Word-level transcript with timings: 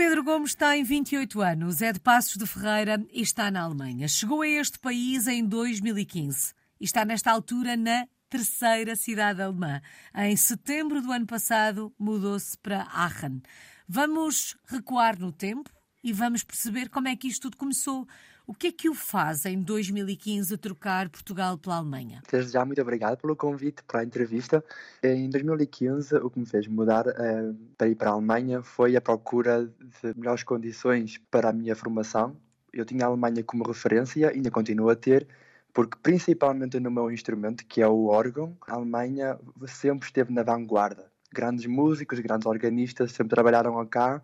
Pedro 0.00 0.24
Gomes 0.24 0.54
tem 0.54 0.82
28 0.82 1.42
anos, 1.42 1.82
é 1.82 1.92
de 1.92 2.00
Passos 2.00 2.38
de 2.38 2.46
Ferreira 2.46 3.04
e 3.12 3.20
está 3.20 3.50
na 3.50 3.60
Alemanha. 3.60 4.08
Chegou 4.08 4.40
a 4.40 4.48
este 4.48 4.78
país 4.78 5.26
em 5.26 5.44
2015 5.44 6.54
e 6.80 6.86
está 6.86 7.04
nesta 7.04 7.30
altura 7.30 7.76
na 7.76 8.08
terceira 8.30 8.96
cidade 8.96 9.42
alemã. 9.42 9.82
Em 10.14 10.34
setembro 10.38 11.02
do 11.02 11.12
ano 11.12 11.26
passado 11.26 11.92
mudou-se 11.98 12.56
para 12.56 12.84
Aachen. 12.84 13.42
Vamos 13.86 14.56
recuar 14.64 15.18
no 15.18 15.32
tempo 15.32 15.68
e 16.02 16.14
vamos 16.14 16.42
perceber 16.42 16.88
como 16.88 17.06
é 17.06 17.14
que 17.14 17.28
isto 17.28 17.42
tudo 17.42 17.58
começou. 17.58 18.08
O 18.50 18.52
que 18.52 18.66
é 18.66 18.72
que 18.72 18.88
o 18.88 18.94
faz 18.94 19.46
em 19.46 19.62
2015 19.62 20.56
trocar 20.56 21.08
Portugal 21.08 21.56
pela 21.56 21.76
Alemanha? 21.76 22.20
Desde 22.28 22.50
já, 22.50 22.64
muito 22.64 22.82
obrigado 22.82 23.16
pelo 23.16 23.36
convite 23.36 23.80
para 23.84 24.00
a 24.00 24.04
entrevista. 24.04 24.64
Em 25.04 25.30
2015, 25.30 26.16
o 26.16 26.28
que 26.28 26.40
me 26.40 26.44
fez 26.44 26.66
mudar 26.66 27.06
uh, 27.06 27.56
para 27.78 27.86
ir 27.86 27.94
para 27.94 28.10
a 28.10 28.14
Alemanha 28.14 28.60
foi 28.60 28.96
a 28.96 29.00
procura 29.00 29.66
de 29.66 30.18
melhores 30.18 30.42
condições 30.42 31.16
para 31.30 31.50
a 31.50 31.52
minha 31.52 31.76
formação. 31.76 32.36
Eu 32.72 32.84
tinha 32.84 33.04
a 33.04 33.08
Alemanha 33.08 33.44
como 33.44 33.62
referência, 33.62 34.28
ainda 34.30 34.50
continuo 34.50 34.90
a 34.90 34.96
ter, 34.96 35.28
porque 35.72 35.96
principalmente 36.02 36.80
no 36.80 36.90
meu 36.90 37.08
instrumento, 37.08 37.64
que 37.64 37.80
é 37.80 37.86
o 37.86 38.06
órgão, 38.06 38.56
a 38.66 38.74
Alemanha 38.74 39.38
sempre 39.68 40.06
esteve 40.06 40.32
na 40.32 40.42
vanguarda. 40.42 41.08
Grandes 41.32 41.66
músicos, 41.66 42.18
grandes 42.18 42.46
organistas 42.46 43.12
sempre 43.12 43.30
trabalharam 43.30 43.86
cá 43.86 44.20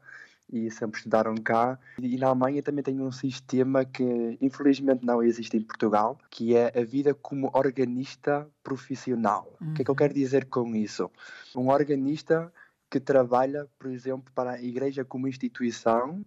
e 0.52 0.70
sempre 0.70 0.98
estudaram 0.98 1.34
cá. 1.36 1.78
E 2.00 2.16
na 2.16 2.28
Alemanha 2.28 2.62
também 2.62 2.82
tem 2.82 3.00
um 3.00 3.10
sistema 3.10 3.84
que 3.84 4.38
infelizmente 4.40 5.04
não 5.04 5.22
existe 5.22 5.56
em 5.56 5.62
Portugal, 5.62 6.18
que 6.30 6.54
é 6.54 6.72
a 6.78 6.84
vida 6.84 7.14
como 7.14 7.50
organista 7.52 8.48
profissional. 8.62 9.52
Uhum. 9.60 9.70
O 9.70 9.74
que 9.74 9.82
é 9.82 9.84
que 9.84 9.90
eu 9.90 9.92
uhum. 9.92 9.96
quero 9.96 10.14
dizer 10.14 10.46
com 10.46 10.74
isso? 10.74 11.10
Um 11.54 11.68
organista 11.68 12.52
que 12.90 13.00
trabalha, 13.00 13.66
por 13.78 13.90
exemplo, 13.90 14.32
para 14.34 14.52
a 14.52 14.62
igreja 14.62 15.04
como 15.04 15.26
instituição 15.26 16.24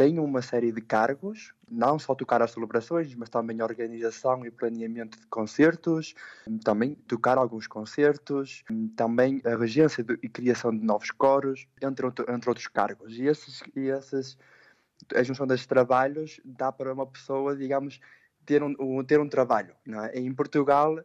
tem 0.00 0.18
uma 0.18 0.40
série 0.40 0.72
de 0.72 0.80
cargos, 0.80 1.52
não 1.70 1.98
só 1.98 2.14
tocar 2.14 2.40
as 2.40 2.52
celebrações, 2.52 3.14
mas 3.14 3.28
também 3.28 3.60
organização 3.60 4.46
e 4.46 4.50
planeamento 4.50 5.20
de 5.20 5.26
concertos, 5.26 6.14
também 6.64 6.94
tocar 6.94 7.36
alguns 7.36 7.66
concertos, 7.66 8.64
também 8.96 9.42
a 9.44 9.54
regência 9.54 10.02
e 10.22 10.28
criação 10.30 10.70
de 10.70 10.82
novos 10.82 11.10
coros, 11.10 11.68
entre, 11.82 12.06
entre 12.06 12.48
outros 12.48 12.66
cargos. 12.66 13.18
E, 13.18 13.26
esses, 13.26 13.62
e 13.76 13.88
esses, 13.90 14.38
a 15.14 15.22
junção 15.22 15.46
desses 15.46 15.66
trabalhos 15.66 16.40
dá 16.46 16.72
para 16.72 16.94
uma 16.94 17.06
pessoa, 17.06 17.54
digamos, 17.54 18.00
ter 18.46 18.62
um, 18.62 19.04
ter 19.04 19.20
um 19.20 19.28
trabalho. 19.28 19.74
É? 19.86 20.18
Em 20.18 20.32
Portugal, 20.32 20.96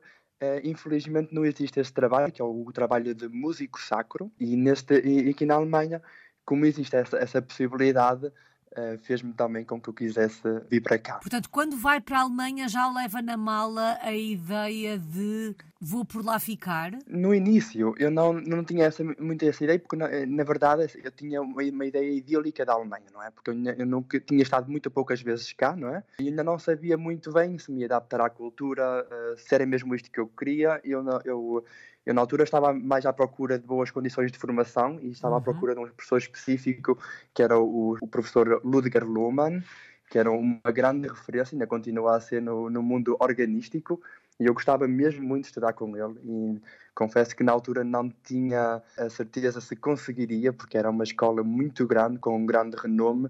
Uh, 0.44 0.60
infelizmente 0.66 1.34
não 1.34 1.46
existe 1.46 1.80
esse 1.80 1.94
trabalho, 1.94 2.30
que 2.30 2.42
é 2.42 2.46
o, 2.46 2.70
trabalho 2.74 3.16
de 3.16 3.30
músico 3.30 3.80
sacro, 3.80 4.30
e, 4.38 4.58
neste, 4.58 5.00
e 5.00 5.30
aqui 5.30 5.46
na 5.46 5.56
Alemanha, 5.56 6.02
como 6.44 6.66
existe 6.66 6.94
essa, 6.94 7.18
essa 7.18 7.42
possibilidade, 7.42 8.30
uh, 8.78 8.98
fez-me 9.00 9.34
também 9.34 9.64
com 9.64 9.80
que 9.80 9.90
eu 9.90 9.94
quisesse 9.94 10.42
vir 10.70 10.82
para 10.82 10.98
cá. 10.98 11.16
Portanto, 11.16 11.50
quando 11.50 11.78
vai 11.78 12.00
para 12.00 12.20
a 12.20 12.22
Alemanha 12.22 12.68
já 12.68 12.92
leva 12.92 13.22
na 13.22 13.38
mala 13.38 13.98
a 14.02 14.14
ideia 14.14 14.98
de 14.98 15.56
vou 15.82 16.06
por 16.06 16.24
lá 16.24 16.40
ficar? 16.40 16.92
No 17.08 17.34
início 17.34 17.94
eu 17.98 18.10
não, 18.10 18.34
não 18.34 18.64
tinha 18.64 18.86
essa, 18.86 19.04
muito 19.04 19.46
essa 19.46 19.64
ideia, 19.64 19.80
porque 19.80 19.96
na, 19.96 20.08
na 20.26 20.44
verdade 20.44 20.88
eu 21.04 21.12
tinha 21.12 21.42
uma, 21.42 21.62
uma, 21.62 21.86
ideia 21.86 22.12
idílica 22.12 22.66
da 22.66 22.74
Alemanha, 22.74 23.06
não 23.14 23.22
é? 23.22 23.30
Porque 23.32 23.52
eu, 23.52 23.56
eu 23.78 23.86
nunca 23.86 24.20
tinha 24.20 24.42
estado 24.42 24.70
muito 24.70 24.90
poucas 24.90 25.22
vezes 25.22 25.52
cá, 25.54 25.76
não 25.76 25.90
é? 25.90 26.04
E 26.20 26.30
ainda 26.30 26.44
não 26.44 26.58
sabia 26.58 26.98
muito 26.98 27.32
bem 27.32 27.58
se 27.58 27.72
me 27.72 27.84
adaptar 27.86 28.22
à 28.22 28.30
cultura, 28.30 29.06
uh, 29.06 29.38
se 29.38 29.54
era 29.54 29.66
mesmo 29.66 29.94
isto 29.96 30.10
que 30.10 30.20
eu 30.20 30.28
queria. 30.28 30.80
Eu, 30.84 31.06
eu, 31.24 31.66
eu, 32.06 32.14
na 32.14 32.22
altura, 32.22 32.44
estava 32.44 32.74
mais 32.74 33.06
à 33.06 33.14
procura 33.14 33.60
de 33.60 33.66
boas 33.66 33.92
condições 33.92 34.32
de 34.32 34.38
formação 34.38 35.00
e 35.02 35.10
estava 35.10 35.36
uhum. 35.36 35.40
à 35.40 35.44
procura 35.44 35.76
de 35.76 35.82
um 35.82 35.88
professor 35.88 36.18
específico, 36.18 36.98
que 37.34 37.42
era 37.42 37.60
o, 37.60 37.98
o 38.00 38.08
professor 38.08 38.62
Ludger 38.64 39.04
Luhmann, 39.04 39.64
que 40.10 40.20
era 40.20 40.32
uma 40.32 40.72
grande 40.72 41.08
referência, 41.08 41.56
ainda 41.56 41.68
continua 41.68 42.16
a 42.16 42.20
ser 42.20 42.42
no, 42.42 42.70
no 42.70 42.82
mundo 42.84 43.18
organístico, 43.20 44.02
e 44.40 44.46
eu 44.46 44.54
gostava 44.54 44.88
mesmo 44.88 45.24
muito 45.24 45.44
de 45.44 45.48
estudar 45.50 45.74
com 45.74 45.96
ele. 45.96 46.20
E 46.24 46.62
confesso 46.94 47.36
que 47.36 47.44
na 47.44 47.52
altura 47.52 47.84
não 47.84 48.10
tinha 48.24 48.82
a 48.98 49.10
certeza 49.10 49.62
se 49.62 49.76
conseguiria, 49.76 50.52
porque 50.52 50.78
era 50.78 50.90
uma 50.90 51.04
escola 51.04 51.44
muito 51.44 51.86
grande, 51.88 52.20
com 52.20 52.36
um 52.36 52.46
grande 52.46 52.76
renome 52.78 53.30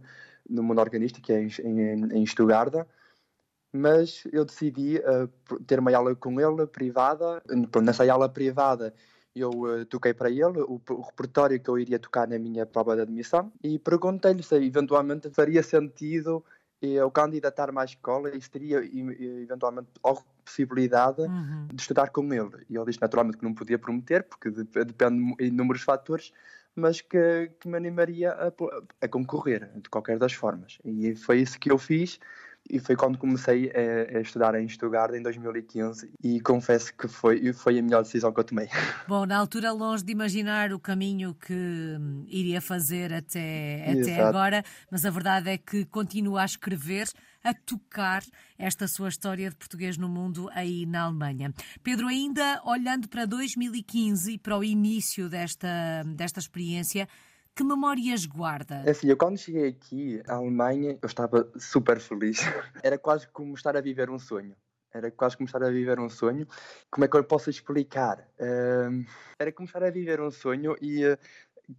no 0.50 0.64
mundo 0.64 0.80
organístico, 0.80 1.32
é 1.32 1.42
em, 1.42 1.50
em, 1.64 2.20
em 2.20 2.26
Stuttgart 2.26 2.86
mas 3.76 4.24
eu 4.32 4.46
decidi 4.46 5.00
uh, 5.00 5.60
ter 5.66 5.80
uma 5.80 5.96
aula 5.96 6.16
com 6.16 6.40
ele 6.40 6.66
privada. 6.66 7.44
Nessa 7.84 8.10
aula 8.12 8.30
privada 8.30 8.94
eu 9.36 9.50
uh, 9.50 9.86
toquei 9.86 10.14
para 10.14 10.30
ele 10.30 10.62
o, 10.62 10.82
o, 10.90 11.02
repertório 11.02 11.60
que 11.60 11.70
eu 11.70 11.78
iria 11.78 12.00
tocar 12.00 12.28
na 12.28 12.40
minha 12.40 12.66
prova 12.66 12.96
de 12.96 13.02
admissão 13.02 13.52
e 13.62 13.78
perguntei-lhe 13.78 14.42
se 14.42 14.56
eventualmente 14.56 15.30
faria 15.30 15.62
sentido 15.62 16.44
eu 16.82 17.10
candidatar 17.10 17.72
mais 17.72 17.92
escola 17.92 18.36
e 18.36 18.42
se 18.42 18.50
teria 18.50 18.84
eventualmente 18.84 19.88
a 20.04 20.14
possibilidade 20.44 21.22
uhum. 21.22 21.68
de 21.74 21.82
estudar 21.82 22.10
com 22.10 22.34
ele. 22.34 22.66
E 22.70 22.76
ele 22.76 22.86
disse 22.86 23.02
naturalmente 23.02 23.38
que 23.38 23.44
não 23.44 23.54
podia 23.54 23.80
prometer, 23.80 24.24
porque 24.24 24.50
depende 24.50 24.94
de 24.94 25.46
inúmeros 25.46 25.82
fatores, 25.82 26.32
mas 26.76 27.02
que, 27.02 27.52
que 27.60 27.68
me 27.68 27.78
animaria 27.78 28.32
a, 28.32 28.52
a 29.02 29.08
concorrer 29.08 29.70
de 29.76 29.90
qualquer 29.90 30.20
das 30.20 30.34
formas. 30.34 30.78
E 30.84 31.16
foi 31.16 31.40
isso 31.40 31.60
que 31.60 31.72
eu 31.72 31.78
fiz 31.78 32.20
e 32.70 32.80
foi 32.80 32.96
quando 32.96 33.18
comecei 33.18 33.72
a, 33.72 34.18
a, 34.18 34.22
estudar 34.22 34.56
em 34.56 34.68
Stuttgart 34.68 35.14
em 35.14 35.22
2015 35.22 36.12
e 36.24 36.40
confesso 36.42 36.94
que 36.96 37.08
foi, 37.08 37.54
foi 37.54 37.80
a 37.80 37.82
melhor 37.82 38.04
decisão 38.04 38.32
que 38.34 38.40
eu 38.40 38.44
tomei. 38.44 38.68
Bom, 39.08 39.26
na 39.26 39.38
altura 39.38 39.72
longe 39.72 40.04
de 40.04 40.12
imaginar 40.12 40.74
o 40.74 40.80
caminho 40.80 41.36
que 41.36 41.54
hum, 41.54 42.26
iria 42.28 42.62
fazer 42.62 43.14
até, 43.14 43.86
até 43.92 44.22
agora, 44.22 44.64
mas 44.90 45.06
a 45.06 45.10
verdade 45.10 45.50
é 45.50 45.58
que 45.58 45.86
continua 45.86 46.42
a 46.42 46.46
escrever, 46.46 47.08
a 47.44 47.54
tocar 47.54 48.24
esta 48.58 48.88
sua 48.88 49.10
história 49.10 49.50
de 49.50 49.56
português 49.56 49.98
no 49.98 50.10
mundo 50.10 50.50
aí 50.54 50.86
na 50.86 51.04
Alemanha. 51.04 51.54
Pedro, 51.84 52.08
ainda 52.08 52.62
olhando 52.66 53.08
para 53.08 53.26
2015 53.26 54.34
e 54.34 54.38
para 54.40 54.58
o 54.58 54.64
início 54.64 55.30
desta, 55.30 56.04
desta 56.16 56.40
experiência, 56.40 57.08
que 57.56 57.64
memórias 57.64 58.26
guarda? 58.26 58.84
É 58.86 58.92
assim, 58.92 59.08
eu 59.08 59.16
quando 59.16 59.38
cheguei 59.38 59.70
aqui 59.70 60.22
à 60.28 60.36
Alemanha, 60.36 61.00
eu 61.02 61.08
estava 61.08 61.50
super 61.58 62.00
feliz. 62.00 62.40
Era 62.84 62.98
quase 62.98 63.28
como 63.30 63.56
estar 63.56 63.78
a 63.78 63.82
viver 63.82 64.10
um 64.10 64.20
sonho. 64.20 64.56
Era 64.94 65.10
quase 65.10 65.38
como 65.38 65.48
estar 65.48 65.64
a 65.64 65.70
viver 65.70 66.00
um 66.00 66.10
sonho. 66.10 66.46
Como 66.92 67.06
é 67.06 67.08
que 67.08 67.16
eu 67.16 67.24
posso 67.24 67.50
explicar? 67.50 68.20
Uh, 68.40 69.06
era 69.38 69.52
como 69.52 69.68
estar 69.68 69.84
a 69.84 69.90
viver 69.90 70.22
um 70.22 70.32
sonho 70.32 70.74
e 70.82 71.06
uh, 71.06 71.18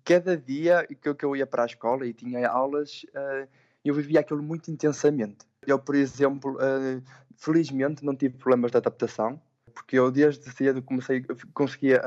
cada 0.05 0.37
dia 0.37 0.87
que 0.87 1.09
eu, 1.09 1.15
que 1.15 1.25
eu 1.25 1.35
ia 1.35 1.47
para 1.47 1.63
a 1.63 1.67
escola 1.67 2.07
e 2.07 2.13
tinha 2.13 2.47
aulas, 2.47 3.07
uh, 3.15 3.49
eu 3.83 3.95
vivia 3.95 4.21
aquilo 4.21 4.43
muito 4.43 4.71
intensamente. 4.71 5.47
Eu, 5.67 5.79
por 5.79 5.95
exemplo, 5.95 6.59
ah, 6.61 7.01
felizmente 7.37 8.05
não 8.05 8.15
tive 8.15 8.37
problemas 8.37 8.71
de 8.71 8.77
adaptação, 8.77 9.41
porque 9.75 9.99
eu 9.99 10.11
desde 10.11 10.51
cedo 10.53 10.83
comecei, 10.83 11.25
conseguia 11.55 12.03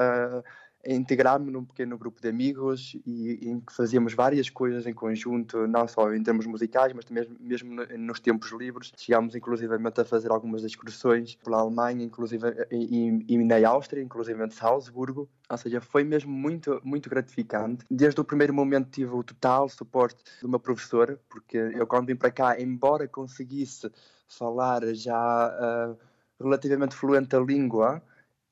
integrar-me 0.85 1.51
num 1.51 1.65
pequeno 1.65 1.97
grupo 1.97 2.21
de 2.21 2.29
amigos 2.29 2.95
e 3.05 3.49
em 3.49 3.59
que 3.59 3.73
fazíamos 3.73 4.13
várias 4.13 4.49
coisas 4.49 4.87
em 4.87 4.93
conjunto, 4.93 5.67
não 5.67 5.87
só 5.87 6.13
em 6.13 6.23
termos 6.23 6.45
musicais, 6.45 6.93
mas 6.93 7.05
também 7.05 7.27
mesmo 7.39 7.83
nos 7.97 8.19
tempos 8.19 8.51
livres. 8.51 8.91
Chegámos 8.97 9.35
inclusivamente 9.35 9.99
a 9.99 10.05
fazer 10.05 10.31
algumas 10.31 10.63
excursões 10.63 11.35
pela 11.35 11.59
Alemanha, 11.59 12.03
inclusive 12.03 12.45
e, 12.71 13.25
e 13.27 13.37
na 13.37 13.67
Áustria, 13.67 14.01
inclusive 14.01 14.43
em 14.43 14.49
Salzburgo. 14.49 15.29
Ou 15.49 15.57
seja, 15.57 15.81
foi 15.81 16.03
mesmo 16.03 16.31
muito, 16.31 16.79
muito 16.83 17.09
gratificante. 17.09 17.83
Desde 17.89 18.21
o 18.21 18.23
primeiro 18.23 18.53
momento 18.53 18.89
tive 18.89 19.11
o 19.11 19.23
total 19.23 19.67
suporte 19.67 20.23
do 20.41 20.47
meu 20.47 20.59
professor, 20.59 21.19
porque 21.27 21.57
eu 21.57 21.87
quando 21.87 22.07
vim 22.07 22.15
para 22.15 22.31
cá, 22.31 22.61
embora 22.61 23.07
conseguisse 23.07 23.91
falar 24.27 24.81
já 24.93 25.49
uh, 25.89 25.97
relativamente 26.39 26.95
fluente 26.95 27.35
a 27.35 27.39
língua, 27.39 28.01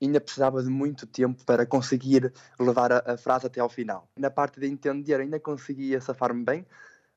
ainda 0.01 0.21
precisava 0.21 0.61
de 0.61 0.69
muito 0.69 1.05
tempo 1.07 1.43
para 1.45 1.65
conseguir 1.65 2.31
levar 2.59 2.91
a, 2.91 3.13
a 3.13 3.17
frase 3.17 3.47
até 3.47 3.59
ao 3.59 3.69
final. 3.69 4.07
Na 4.17 4.29
parte 4.29 4.59
de 4.59 4.67
entender, 4.67 5.19
ainda 5.19 5.39
conseguia 5.39 5.99
safar-me 5.99 6.43
bem, 6.43 6.65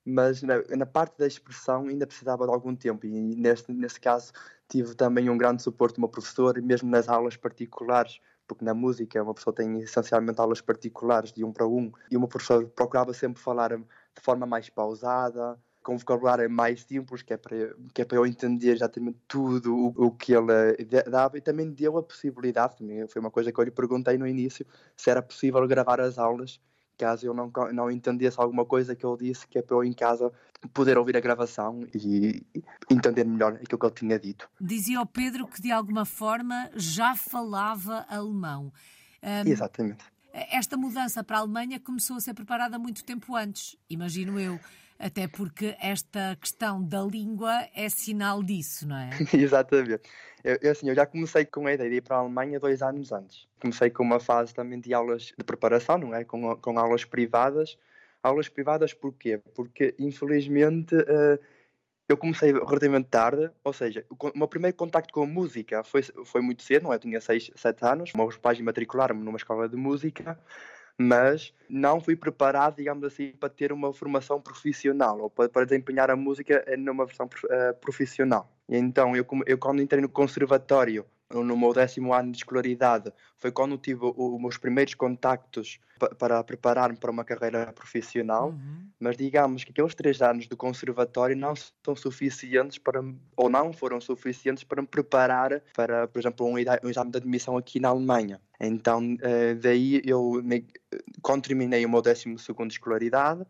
mas 0.04 0.42
na, 0.42 0.62
na, 0.76 0.86
parte 0.86 1.18
da 1.18 1.26
expressão 1.26 1.86
ainda 1.88 2.06
precisava 2.06 2.46
de 2.46 2.52
algum 2.52 2.74
tempo. 2.74 3.06
E 3.06 3.36
neste, 3.36 3.72
nesse 3.72 4.00
caso 4.00 4.32
tive 4.68 4.94
também 4.94 5.28
um 5.28 5.36
grande 5.36 5.62
suporte 5.62 5.96
do 5.96 6.00
meu 6.00 6.08
professor, 6.08 6.60
mesmo 6.62 6.88
nas 6.88 7.08
aulas 7.08 7.36
particulares, 7.36 8.20
porque 8.46 8.64
na 8.64 8.74
música 8.74 9.22
uma 9.22 9.34
pessoa 9.34 9.54
tem 9.54 9.80
essencialmente 9.80 10.40
aulas 10.40 10.60
particulares 10.60 11.32
de 11.32 11.44
um 11.44 11.52
para 11.52 11.66
um, 11.66 11.92
e 12.10 12.16
o 12.16 12.20
meu 12.20 12.28
professor 12.28 12.66
procurava 12.68 13.12
sempre 13.12 13.40
falar 13.40 13.76
de 13.76 14.22
forma 14.22 14.46
mais 14.46 14.68
pausada, 14.68 15.58
com 15.82 15.96
vocabulário 15.96 16.48
mais 16.50 16.82
simples, 16.82 17.22
que 17.22 17.32
é 17.32 17.36
para, 17.36 17.74
que 17.94 18.02
é 18.02 18.04
para 18.04 18.18
eu 18.18 18.26
entender 18.26 18.72
exatamente 18.72 19.18
tudo 19.26 19.74
o, 19.74 20.06
o 20.06 20.10
que 20.10 20.32
ele 20.32 20.84
dava 21.08 21.38
e 21.38 21.40
também 21.40 21.70
deu 21.70 21.96
a 21.96 22.02
possibilidade, 22.02 22.76
também 22.76 23.06
foi 23.08 23.20
uma 23.20 23.30
coisa 23.30 23.50
que 23.50 23.58
eu 23.58 23.64
lhe 23.64 23.70
perguntei 23.70 24.18
no 24.18 24.26
início, 24.26 24.66
se 24.96 25.10
era 25.10 25.22
possível 25.22 25.66
gravar 25.66 26.00
as 26.00 26.18
aulas 26.18 26.60
caso 27.00 27.24
eu 27.24 27.32
não, 27.32 27.50
não 27.72 27.90
entendesse 27.90 28.38
alguma 28.38 28.66
coisa 28.66 28.94
que 28.94 29.06
ele 29.06 29.16
disse, 29.16 29.48
que 29.48 29.58
é 29.58 29.62
para 29.62 29.74
eu 29.74 29.82
em 29.82 29.92
casa 29.92 30.30
poder 30.74 30.98
ouvir 30.98 31.16
a 31.16 31.20
gravação 31.20 31.80
e 31.94 32.44
entender 32.90 33.24
melhor 33.24 33.54
aquilo 33.54 33.78
que 33.78 33.86
ele 33.86 33.94
tinha 33.94 34.18
dito. 34.18 34.50
Dizia 34.60 34.98
ao 34.98 35.06
Pedro 35.06 35.46
que 35.46 35.62
de 35.62 35.72
alguma 35.72 36.04
forma 36.04 36.70
já 36.76 37.16
falava 37.16 38.04
alemão. 38.06 38.70
Um, 39.22 39.48
Exatamente. 39.48 40.04
Esta 40.32 40.76
mudança 40.76 41.24
para 41.24 41.38
a 41.38 41.40
Alemanha 41.40 41.80
começou 41.80 42.16
a 42.16 42.20
ser 42.20 42.34
preparada 42.34 42.78
muito 42.78 43.02
tempo 43.02 43.34
antes, 43.34 43.76
imagino 43.88 44.38
eu. 44.38 44.60
Até 45.00 45.26
porque 45.26 45.74
esta 45.80 46.36
questão 46.36 46.84
da 46.84 47.00
língua 47.02 47.66
é 47.74 47.88
sinal 47.88 48.42
disso, 48.42 48.86
não 48.86 48.96
é? 48.98 49.08
Exatamente. 49.32 50.02
Eu, 50.44 50.58
eu, 50.60 50.72
assim, 50.72 50.90
eu 50.90 50.94
já 50.94 51.06
comecei 51.06 51.46
com 51.46 51.66
a 51.66 51.72
ideia 51.72 51.88
de 51.88 51.96
ir 51.96 52.00
para 52.02 52.16
a 52.16 52.20
Alemanha 52.20 52.60
dois 52.60 52.82
anos 52.82 53.10
antes. 53.10 53.48
Comecei 53.58 53.88
com 53.88 54.02
uma 54.02 54.20
fase 54.20 54.52
também 54.52 54.78
de 54.78 54.92
aulas 54.92 55.32
de 55.36 55.42
preparação, 55.42 55.96
não 55.96 56.14
é? 56.14 56.22
Com, 56.22 56.54
com 56.56 56.78
aulas 56.78 57.02
privadas. 57.02 57.78
Aulas 58.22 58.50
privadas 58.50 58.92
porquê? 58.92 59.40
Porque, 59.54 59.94
infelizmente, 59.98 60.94
uh, 60.94 61.38
eu 62.06 62.18
comecei 62.18 62.52
relativamente 62.52 63.08
tarde, 63.08 63.50
ou 63.64 63.72
seja, 63.72 64.04
o 64.10 64.38
meu 64.38 64.48
primeiro 64.48 64.76
contacto 64.76 65.14
com 65.14 65.22
a 65.22 65.26
música 65.26 65.82
foi, 65.82 66.02
foi 66.02 66.42
muito 66.42 66.62
cedo, 66.62 66.82
não 66.82 66.92
é? 66.92 66.96
Eu 66.96 67.00
tinha 67.00 67.20
6, 67.22 67.52
7 67.54 67.84
anos, 67.86 68.12
meus 68.12 68.36
pais 68.36 68.60
matricularam-me 68.60 69.24
numa 69.24 69.38
escola 69.38 69.66
de 69.66 69.76
música, 69.76 70.38
mas 71.00 71.54
não 71.68 71.98
fui 71.98 72.14
preparado, 72.14 72.76
digamos 72.76 73.04
assim, 73.04 73.32
para 73.32 73.48
ter 73.48 73.72
uma 73.72 73.90
formação 73.92 74.38
profissional 74.38 75.18
ou 75.18 75.30
para, 75.30 75.48
para 75.48 75.64
desempenhar 75.64 76.10
a 76.10 76.16
música 76.16 76.62
numa 76.76 77.06
versão 77.06 77.26
uh, 77.26 77.74
profissional. 77.80 78.52
Então, 78.68 79.16
eu, 79.16 79.26
eu 79.46 79.56
quando 79.56 79.80
entrei 79.80 80.02
no 80.02 80.08
conservatório, 80.08 81.06
no 81.32 81.56
meu 81.56 81.72
décimo 81.72 82.12
ano 82.12 82.32
de 82.32 82.38
escolaridade, 82.38 83.12
foi 83.38 83.52
quando 83.52 83.78
tive 83.78 84.00
os 84.02 84.40
meus 84.40 84.58
primeiros 84.58 84.94
contactos 84.94 85.78
para 86.18 86.42
preparar-me 86.42 86.96
para 86.96 87.10
uma 87.10 87.24
carreira 87.24 87.72
profissional, 87.72 88.48
uhum. 88.48 88.88
mas 88.98 89.16
digamos 89.16 89.64
que 89.64 89.70
aqueles 89.70 89.94
três 89.94 90.20
anos 90.22 90.46
do 90.48 90.56
conservatório 90.56 91.36
não 91.36 91.54
são 91.56 91.94
suficientes 91.94 92.78
para, 92.78 93.00
ou 93.36 93.48
não 93.48 93.72
foram 93.72 94.00
suficientes 94.00 94.64
para 94.64 94.82
me 94.82 94.88
preparar 94.88 95.62
para, 95.74 96.08
por 96.08 96.18
exemplo, 96.18 96.46
um, 96.46 96.58
exame 96.58 97.10
de 97.10 97.18
admissão 97.18 97.56
aqui 97.56 97.78
na 97.78 97.90
Alemanha. 97.90 98.40
Então, 98.60 99.16
eh, 99.22 99.54
daí 99.54 100.02
eu, 100.04 100.42
quando 101.22 101.44
terminei 101.44 101.84
o 101.84 101.88
meu 101.88 102.02
décimo 102.02 102.38
segundo 102.38 102.68
de 102.68 102.74
escolaridade, 102.74 103.44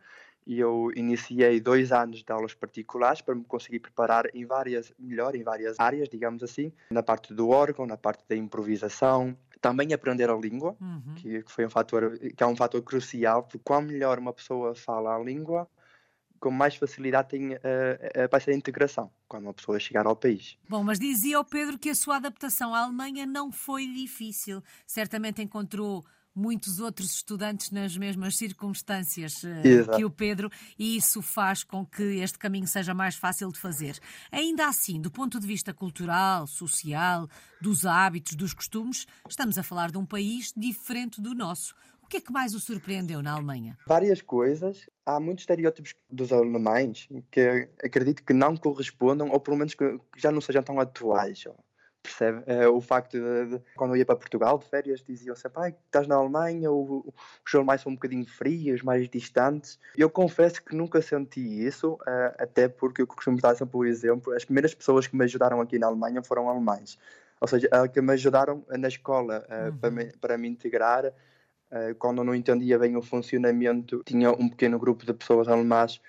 e 0.46 0.58
eu 0.58 0.90
iniciei 0.96 1.60
dois 1.60 1.92
anos 1.92 2.24
de 2.24 2.32
aulas 2.32 2.54
particulares 2.54 3.20
para 3.20 3.34
me 3.34 3.44
conseguir 3.44 3.80
preparar 3.80 4.24
em 4.34 4.44
várias, 4.44 4.92
melhor 4.98 5.34
em 5.34 5.42
várias 5.42 5.78
áreas, 5.78 6.08
digamos 6.08 6.42
assim, 6.42 6.72
na 6.90 7.02
parte 7.02 7.34
do 7.34 7.50
órgão, 7.50 7.86
na 7.86 7.96
parte 7.96 8.24
da 8.28 8.34
improvisação, 8.34 9.36
também 9.60 9.92
aprender 9.92 10.30
a 10.30 10.34
língua, 10.34 10.76
uhum. 10.80 11.14
que, 11.14 11.44
foi 11.46 11.66
um 11.66 11.70
fator, 11.70 12.18
que 12.18 12.42
é 12.42 12.46
um 12.46 12.56
fator 12.56 12.82
crucial, 12.82 13.42
porque 13.42 13.60
quanto 13.62 13.92
melhor 13.92 14.18
uma 14.18 14.32
pessoa 14.32 14.74
fala 14.74 15.14
a 15.14 15.18
língua, 15.18 15.68
com 16.40 16.50
mais 16.50 16.74
facilidade 16.74 17.28
tem, 17.28 17.52
uh, 17.52 17.56
uh, 17.56 18.28
vai 18.30 18.40
ser 18.40 18.52
a 18.52 18.56
integração 18.56 19.10
quando 19.28 19.44
uma 19.44 19.52
pessoa 19.52 19.78
chegar 19.78 20.06
ao 20.06 20.16
país. 20.16 20.56
Bom, 20.66 20.82
mas 20.82 20.98
dizia 20.98 21.38
o 21.38 21.44
Pedro 21.44 21.78
que 21.78 21.90
a 21.90 21.94
sua 21.94 22.16
adaptação 22.16 22.74
à 22.74 22.80
Alemanha 22.80 23.26
não 23.26 23.52
foi 23.52 23.86
difícil. 23.86 24.62
Certamente 24.86 25.42
encontrou 25.42 26.02
muitos 26.40 26.80
outros 26.80 27.14
estudantes 27.14 27.70
nas 27.70 27.96
mesmas 27.96 28.36
circunstâncias 28.36 29.42
uh, 29.44 29.96
que 29.96 30.04
o 30.04 30.10
Pedro, 30.10 30.50
e 30.78 30.96
isso 30.96 31.20
faz 31.20 31.62
com 31.62 31.84
que 31.84 32.02
este 32.02 32.38
caminho 32.38 32.66
seja 32.66 32.94
mais 32.94 33.14
fácil 33.14 33.52
de 33.52 33.58
fazer. 33.58 33.98
Ainda 34.32 34.66
assim, 34.66 35.00
do 35.00 35.10
ponto 35.10 35.38
de 35.38 35.46
vista 35.46 35.74
cultural, 35.74 36.46
social, 36.46 37.28
dos 37.60 37.84
hábitos, 37.84 38.34
dos 38.34 38.54
costumes, 38.54 39.06
estamos 39.28 39.58
a 39.58 39.62
falar 39.62 39.90
de 39.90 39.98
um 39.98 40.06
país 40.06 40.52
diferente 40.56 41.20
do 41.20 41.34
nosso. 41.34 41.74
O 42.02 42.06
que 42.10 42.16
é 42.16 42.20
que 42.20 42.32
mais 42.32 42.54
o 42.54 42.60
surpreendeu 42.60 43.22
na 43.22 43.34
Alemanha? 43.34 43.78
Várias 43.86 44.20
coisas. 44.20 44.88
Há 45.06 45.20
muitos 45.20 45.42
estereótipos 45.42 45.94
dos 46.10 46.32
alemães 46.32 47.08
que 47.30 47.68
acredito 47.84 48.24
que 48.24 48.32
não 48.32 48.56
correspondam, 48.56 49.30
ou 49.30 49.38
pelo 49.38 49.56
menos 49.56 49.74
que 49.74 49.96
já 50.16 50.32
não 50.32 50.40
sejam 50.40 50.62
tão 50.62 50.80
atuais 50.80 51.44
percebe? 52.02 52.42
É, 52.46 52.68
o 52.68 52.80
facto 52.80 53.18
de, 53.18 53.46
de, 53.46 53.62
quando 53.76 53.92
eu 53.92 53.96
ia 53.96 54.04
para 54.04 54.16
Portugal 54.16 54.58
de 54.58 54.66
férias 54.66 55.02
diziam 55.02 55.34
sempre, 55.36 55.62
ah, 55.62 55.68
estás 55.68 56.06
na 56.06 56.16
Alemanha, 56.16 56.70
o, 56.70 57.12
os 57.46 57.54
alemães 57.54 57.80
são 57.80 57.92
um 57.92 57.94
bocadinho 57.94 58.26
frios, 58.26 58.82
mais 58.82 59.08
distantes. 59.08 59.78
Eu 59.96 60.10
confesso 60.10 60.62
que 60.62 60.74
nunca 60.74 61.00
senti 61.02 61.40
isso, 61.40 61.94
uh, 61.94 62.34
até 62.38 62.68
porque 62.68 63.02
eu 63.02 63.06
costumo 63.06 63.38
dar 63.38 63.54
sempre 63.54 63.76
o 63.76 63.84
exemplo, 63.84 64.32
as 64.32 64.44
primeiras 64.44 64.74
pessoas 64.74 65.06
que 65.06 65.16
me 65.16 65.24
ajudaram 65.24 65.60
aqui 65.60 65.78
na 65.78 65.86
Alemanha 65.86 66.22
foram 66.22 66.48
alemães. 66.48 66.98
Ou 67.40 67.48
seja, 67.48 67.68
que 67.92 68.00
me 68.02 68.12
ajudaram 68.12 68.64
na 68.68 68.88
escola 68.88 69.46
uh, 69.48 69.70
uhum. 69.70 69.76
para, 69.78 69.90
me, 69.90 70.04
para 70.20 70.38
me 70.38 70.48
integrar. 70.48 71.06
Uh, 71.06 71.94
quando 71.98 72.18
eu 72.18 72.24
não 72.24 72.34
entendia 72.34 72.78
bem 72.78 72.96
o 72.96 73.02
funcionamento, 73.02 74.02
tinha 74.04 74.30
um 74.32 74.48
pequeno 74.48 74.78
grupo 74.78 75.06
de 75.06 75.14
pessoas 75.14 75.48
alemãs 75.48 75.96
uh, 75.96 76.00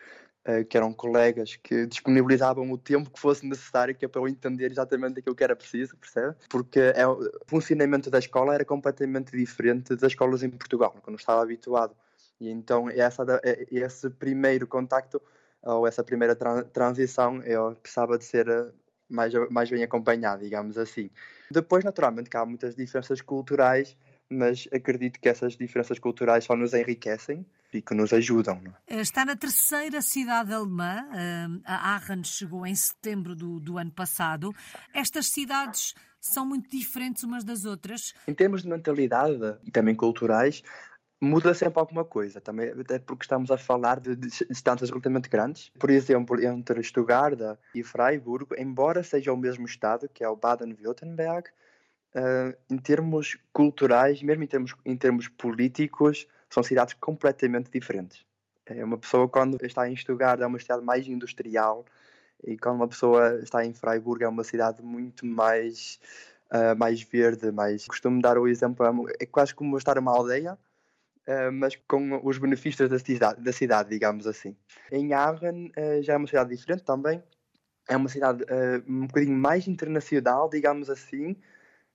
que 0.68 0.76
eram 0.76 0.92
colegas 0.92 1.56
que 1.56 1.86
disponibilizavam 1.86 2.72
o 2.72 2.78
tempo 2.78 3.12
que 3.12 3.20
fosse 3.20 3.46
necessário 3.46 3.94
que 3.94 4.06
é 4.06 4.08
para 4.08 4.22
eu 4.22 4.28
entender 4.28 4.72
exatamente 4.72 5.20
aquilo 5.20 5.36
que 5.36 5.44
era 5.44 5.56
preciso, 5.56 5.96
percebe? 5.98 6.36
Porque 6.50 6.80
é, 6.80 7.06
o 7.06 7.30
funcionamento 7.46 8.10
da 8.10 8.18
escola 8.18 8.56
era 8.56 8.66
completamente 8.66 9.38
diferente 9.38 9.96
das 9.96 10.12
escolas 10.12 10.42
em 10.42 10.50
Portugal, 10.50 10.96
quando 11.02 11.16
eu 11.16 11.20
estava 11.20 11.44
habituado. 11.44 11.96
E 12.40 12.50
então 12.50 12.90
essa, 12.90 13.24
é, 13.44 13.68
esse 13.72 14.10
primeiro 14.10 14.66
contacto 14.66 15.22
ou 15.64 15.88
essa 15.88 16.04
primeira 16.04 16.36
tra 16.36 16.64
transição 16.64 17.42
eu 17.44 17.76
precisava 17.76 18.18
de 18.18 18.26
ser 18.26 18.48
eh, 18.48 18.72
mais, 19.08 19.34
mais 19.50 19.70
bem 19.70 19.84
acompanhado, 19.84 20.44
digamos 20.44 20.78
assim. 20.78 21.10
Depois, 21.52 21.84
naturalmente, 21.84 22.30
que 22.30 22.38
há 22.38 22.46
muitas 22.46 22.76
diferenças 22.76 23.22
culturais, 23.22 23.96
mas 24.30 24.68
acredito 24.74 25.20
que 25.20 25.30
essas 25.30 25.56
diferenças 25.56 26.00
culturais 26.00 26.46
só 26.46 26.56
nos 26.56 26.74
enriquecem 26.74 27.46
e 27.74 27.82
que 27.82 27.94
nos 27.94 28.12
ajudam. 28.14 28.62
É? 28.88 29.00
Está 29.00 29.26
na 29.26 29.36
terceira 29.36 30.02
cidade 30.02 30.54
alemã, 30.54 31.08
eh, 31.14 31.48
a 31.66 31.96
Aachen 31.96 32.24
chegou 32.24 32.66
em 32.66 32.76
setembro 32.76 33.36
do, 33.36 33.60
do 33.60 33.78
ano 33.78 33.92
passado. 33.92 34.54
Estas 34.94 35.28
cidades 35.28 35.94
são 36.20 36.46
muito 36.46 36.70
diferentes 36.70 37.24
umas 37.24 37.44
das 37.44 37.66
outras? 37.66 38.14
Em 38.28 38.34
termos 38.34 38.62
de 38.62 38.70
mentalidade 38.70 39.58
e 39.64 39.72
também 39.72 39.96
culturais, 39.96 40.62
muda 41.22 41.54
sempre 41.54 41.80
alguma 41.80 42.04
coisa, 42.04 42.42
também 42.42 42.70
até 42.72 43.00
porque 43.00 43.24
estamos 43.24 43.52
a 43.52 43.58
falar 43.58 44.00
de 44.00 44.16
distâncias 44.16 44.90
relativamente 44.90 45.30
grandes. 45.30 45.72
Por 45.80 45.90
exemplo, 45.90 46.44
entre 46.44 46.82
Stuttgart 46.84 47.40
e 47.76 47.84
Freiburg, 47.84 48.56
embora 48.58 49.04
seja 49.04 49.32
o 49.32 49.38
mesmo 49.38 49.66
estado, 49.66 50.10
que 50.10 50.24
é 50.24 50.30
o 50.30 50.36
Baden-Württemberg, 50.36 51.50
uh, 52.16 52.58
em 52.70 52.78
termos 52.78 53.38
culturais, 53.54 54.22
mesmo 54.24 54.44
em 54.44 54.48
termos, 54.48 54.76
em 54.84 54.98
termos 54.98 55.28
políticos, 55.28 56.28
são 56.52 56.62
cidades 56.62 56.94
completamente 57.00 57.72
diferentes. 57.72 58.26
É 58.66 58.84
uma 58.84 58.98
pessoa, 58.98 59.28
quando 59.28 59.58
está 59.66 59.90
em 59.90 59.96
Stuttgart, 59.96 60.40
é 60.40 60.46
uma 60.46 60.60
cidade 60.60 60.84
mais 60.84 61.08
industrial, 61.08 61.86
e 62.46 62.58
quando 62.58 62.76
uma 62.76 62.88
pessoa 62.88 63.40
está 63.42 63.66
em 63.66 63.74
Freiburg, 63.74 64.24
é 64.24 64.28
uma 64.28 64.44
cidade 64.44 64.82
muito 64.82 65.26
mais, 65.26 66.00
uh, 66.52 66.78
mais 66.78 67.02
verde. 67.02 67.52
Mais... 67.52 67.86
Costumo 67.88 68.22
dar 68.22 68.38
o 68.38 68.48
exemplo, 68.48 68.86
é 69.20 69.26
quase 69.26 69.56
como 69.56 69.78
estar 69.78 69.96
numa 69.96 70.12
aldeia, 70.12 70.58
uh, 71.28 71.52
mas 71.52 71.76
com 71.88 72.20
os 72.24 72.38
benefícios 72.38 72.90
da 72.90 73.00
cidade, 73.00 73.42
da 73.42 73.54
cidade, 73.54 73.90
digamos 73.90 74.28
assim. 74.28 74.56
Em 74.92 75.14
Aachen 75.14 75.72
uh, 75.78 76.04
já 76.04 76.14
é 76.14 76.18
uma 76.18 76.28
cidade 76.28 76.56
diferente 76.56 76.84
também, 76.84 77.24
é 77.88 77.98
uma 77.98 78.10
cidade 78.10 78.46
um 78.88 79.08
bocadinho 79.08 79.36
mais 79.36 79.68
internacional, 79.68 80.50
digamos 80.50 80.90
assim, 80.90 81.36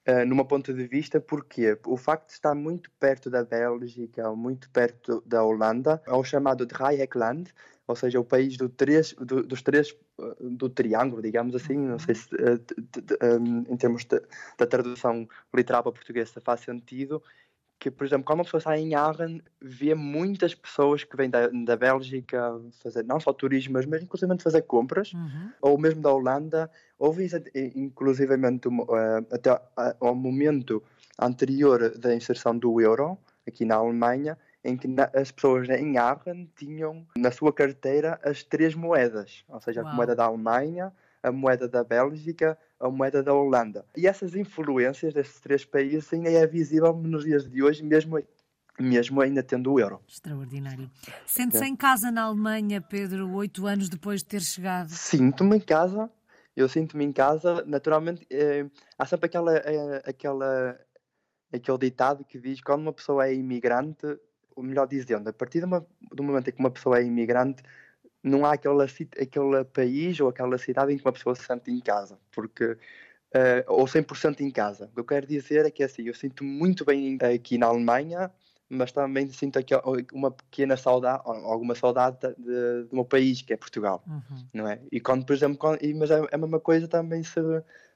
uh, 0.09 0.25
numa 0.27 0.45
ponto 0.45 0.73
de 0.73 0.87
vista, 0.87 1.21
porque 1.21 1.79
o 1.87 1.97
facto 1.97 2.29
de 2.29 2.33
estar 2.35 2.55
muito 2.55 2.91
perto 2.99 3.29
da 3.31 3.45
Bélgica, 3.45 4.29
ou 4.29 4.37
muito 4.37 4.71
perto 4.71 5.23
da 5.27 5.45
Holanda, 5.45 6.03
é 6.07 6.13
o 6.13 6.25
chamado 6.25 6.67
Dreieckland, 6.67 7.53
ou 7.87 7.95
seja, 7.95 8.19
o 8.19 8.25
país 8.25 8.57
do 8.57 8.69
três, 8.69 9.13
do, 9.13 9.43
dos 9.43 9.63
três 9.63 9.97
eh, 10.21 10.37
do 10.41 10.69
triângulo, 10.69 11.23
digamos 11.23 11.55
assim, 11.55 11.77
não 11.77 11.99
sei 11.99 12.15
se 12.17 12.35
uh, 12.35 13.69
em 13.69 13.77
termos 13.77 14.05
da 14.05 14.67
tradução 14.67 15.29
literal 15.55 15.83
para 15.83 15.93
português 15.93 16.33
faz 16.43 16.61
sentido, 16.61 17.23
que, 17.78 17.90
por 17.90 18.06
exemplo, 18.06 18.25
quando 18.25 18.38
uma 18.38 18.45
pessoa 18.45 18.61
sai 18.61 18.80
em 18.80 18.95
Aachen, 18.95 19.42
vê 19.61 19.95
muitas 19.95 20.54
pessoas 20.54 21.04
que 21.04 21.16
vêm 21.16 21.28
da, 21.28 21.49
da 21.49 21.76
Bélgica 21.76 22.59
fazer 22.83 23.04
não 23.04 23.21
só 23.21 23.33
turismo, 23.33 23.75
mas 23.75 23.85
mesmo 23.85 24.04
inclusivamente 24.04 24.42
fazer 24.42 24.62
compras, 24.62 25.12
uhum. 25.12 25.50
ou 25.61 25.78
mesmo 25.78 26.00
da 26.00 26.11
Holanda, 26.11 26.71
houve 26.99 27.28
inclusivamente 27.75 28.68
uh, 28.68 29.26
até 29.30 29.61
ao 30.00 30.14
momento 30.14 30.83
anterior 31.18 31.97
da 31.99 32.14
inserção 32.14 32.56
do 32.56 32.80
euro, 32.80 33.18
aqui 33.47 33.64
na 33.64 33.76
Alemanha, 33.76 34.38
em 34.64 34.76
que 34.76 34.88
as 35.14 35.30
pessoas 35.30 35.68
em 35.68 35.97
Aachen 35.99 36.50
tinham 36.56 37.06
na 37.16 37.30
sua 37.30 37.52
carteira 37.52 38.18
as 38.25 38.42
três 38.42 38.75
moedas, 38.75 39.45
ou 39.49 39.61
seja, 39.61 39.83
Uau. 39.83 39.92
a 39.92 39.95
moeda 39.95 40.16
da 40.16 40.25
Alemanha, 40.25 40.92
a 41.26 41.33
moeda 41.33 41.68
da 41.68 41.83
Bélgica, 41.83 42.56
a 42.78 42.88
moeda 42.88 43.21
da 43.23 43.35
Holanda. 43.35 43.85
E 43.97 44.06
essas 44.06 44.37
influências 44.37 45.12
desses 45.12 45.40
três 45.40 45.64
países 45.64 46.12
ainda 46.12 46.30
é 46.30 46.47
visível 46.47 46.92
nos 46.92 47.25
dias 47.25 47.49
de 47.49 47.62
hoje, 47.62 47.83
mesmo 47.83 48.23
mesmo 48.78 49.23
ainda 49.23 49.42
tendo 49.42 49.73
o 49.73 49.80
euro. 49.80 50.02
Extraordinário. 50.06 50.90
Sente-se 51.25 51.64
é. 51.64 51.66
em 51.66 51.75
casa 51.75 52.11
na 52.11 52.25
Alemanha, 52.25 52.80
Pedro, 52.80 53.33
oito 53.33 53.66
anos 53.66 53.88
depois 53.88 54.21
de 54.21 54.26
ter 54.26 54.42
chegado? 54.42 54.90
Sinto-me 54.90 55.56
em 55.56 55.61
casa. 55.61 56.11
Eu 56.54 56.68
sinto-me 56.68 57.02
em 57.02 57.12
casa. 57.12 57.64
Naturalmente, 57.66 58.26
é, 58.30 58.66
há 58.99 59.06
sempre 59.06 59.26
aquela, 59.26 59.56
é, 59.56 60.02
aquela, 60.04 60.78
aquele 61.50 61.78
ditado 61.78 62.23
que 62.23 62.38
diz 62.38 62.59
que 62.59 62.64
quando 62.64 62.83
uma 62.83 62.92
pessoa 62.92 63.26
é 63.26 63.35
imigrante, 63.35 64.06
ou 64.54 64.62
melhor 64.62 64.87
dizendo, 64.87 65.28
a 65.30 65.33
partir 65.33 65.61
do 65.61 66.23
momento 66.23 66.49
em 66.49 66.52
que 66.52 66.61
uma 66.61 66.71
pessoa 66.71 66.99
é 66.99 67.02
imigrante, 67.02 67.62
não 68.26 68.45
há 68.45 68.54
aquele, 68.54 68.83
aquele 68.83 69.64
país 69.64 70.18
ou 70.21 70.28
aquela 70.28 70.59
cidade 70.59 70.92
em 70.92 70.97
que 70.97 71.04
uma 71.04 71.12
pessoa 71.12 71.35
se 71.35 71.45
sente 71.45 71.71
em 71.71 71.80
casa, 71.80 72.18
porque 72.33 72.64
uh, 72.73 73.62
ou 73.68 73.85
100% 73.85 74.40
em 74.40 74.50
casa. 74.50 74.87
O 74.87 74.88
que 74.95 75.00
eu 75.00 75.04
quero 75.04 75.26
dizer 75.26 75.64
é 75.64 75.71
que 75.71 75.83
assim, 75.83 76.02
eu 76.02 76.14
sinto 76.14 76.42
muito 76.42 76.85
bem 76.85 77.16
aqui 77.35 77.56
na 77.56 77.66
Alemanha, 77.66 78.30
mas 78.68 78.90
também 78.90 79.28
sinto 79.30 79.59
aqui 79.59 79.75
uma 80.12 80.33
pequena 80.33 80.76
saudade, 80.76 81.23
alguma 81.25 81.76
saudade 81.76 82.18
de, 82.37 82.88
do 82.88 82.97
meu 82.97 83.04
país, 83.04 83.42
que 83.42 83.52
é 83.52 83.56
Portugal, 83.56 84.02
uhum. 84.06 84.47
não 84.52 84.68
é? 84.68 84.80
E 84.90 85.00
quando, 85.00 85.25
por 85.25 85.33
exemplo, 85.33 85.56
quando, 85.56 85.78
mas 85.97 86.11
é 86.11 86.21
a 86.33 86.38
mesma 86.38 86.59
coisa 86.59 86.88
também 86.88 87.23
se, 87.23 87.40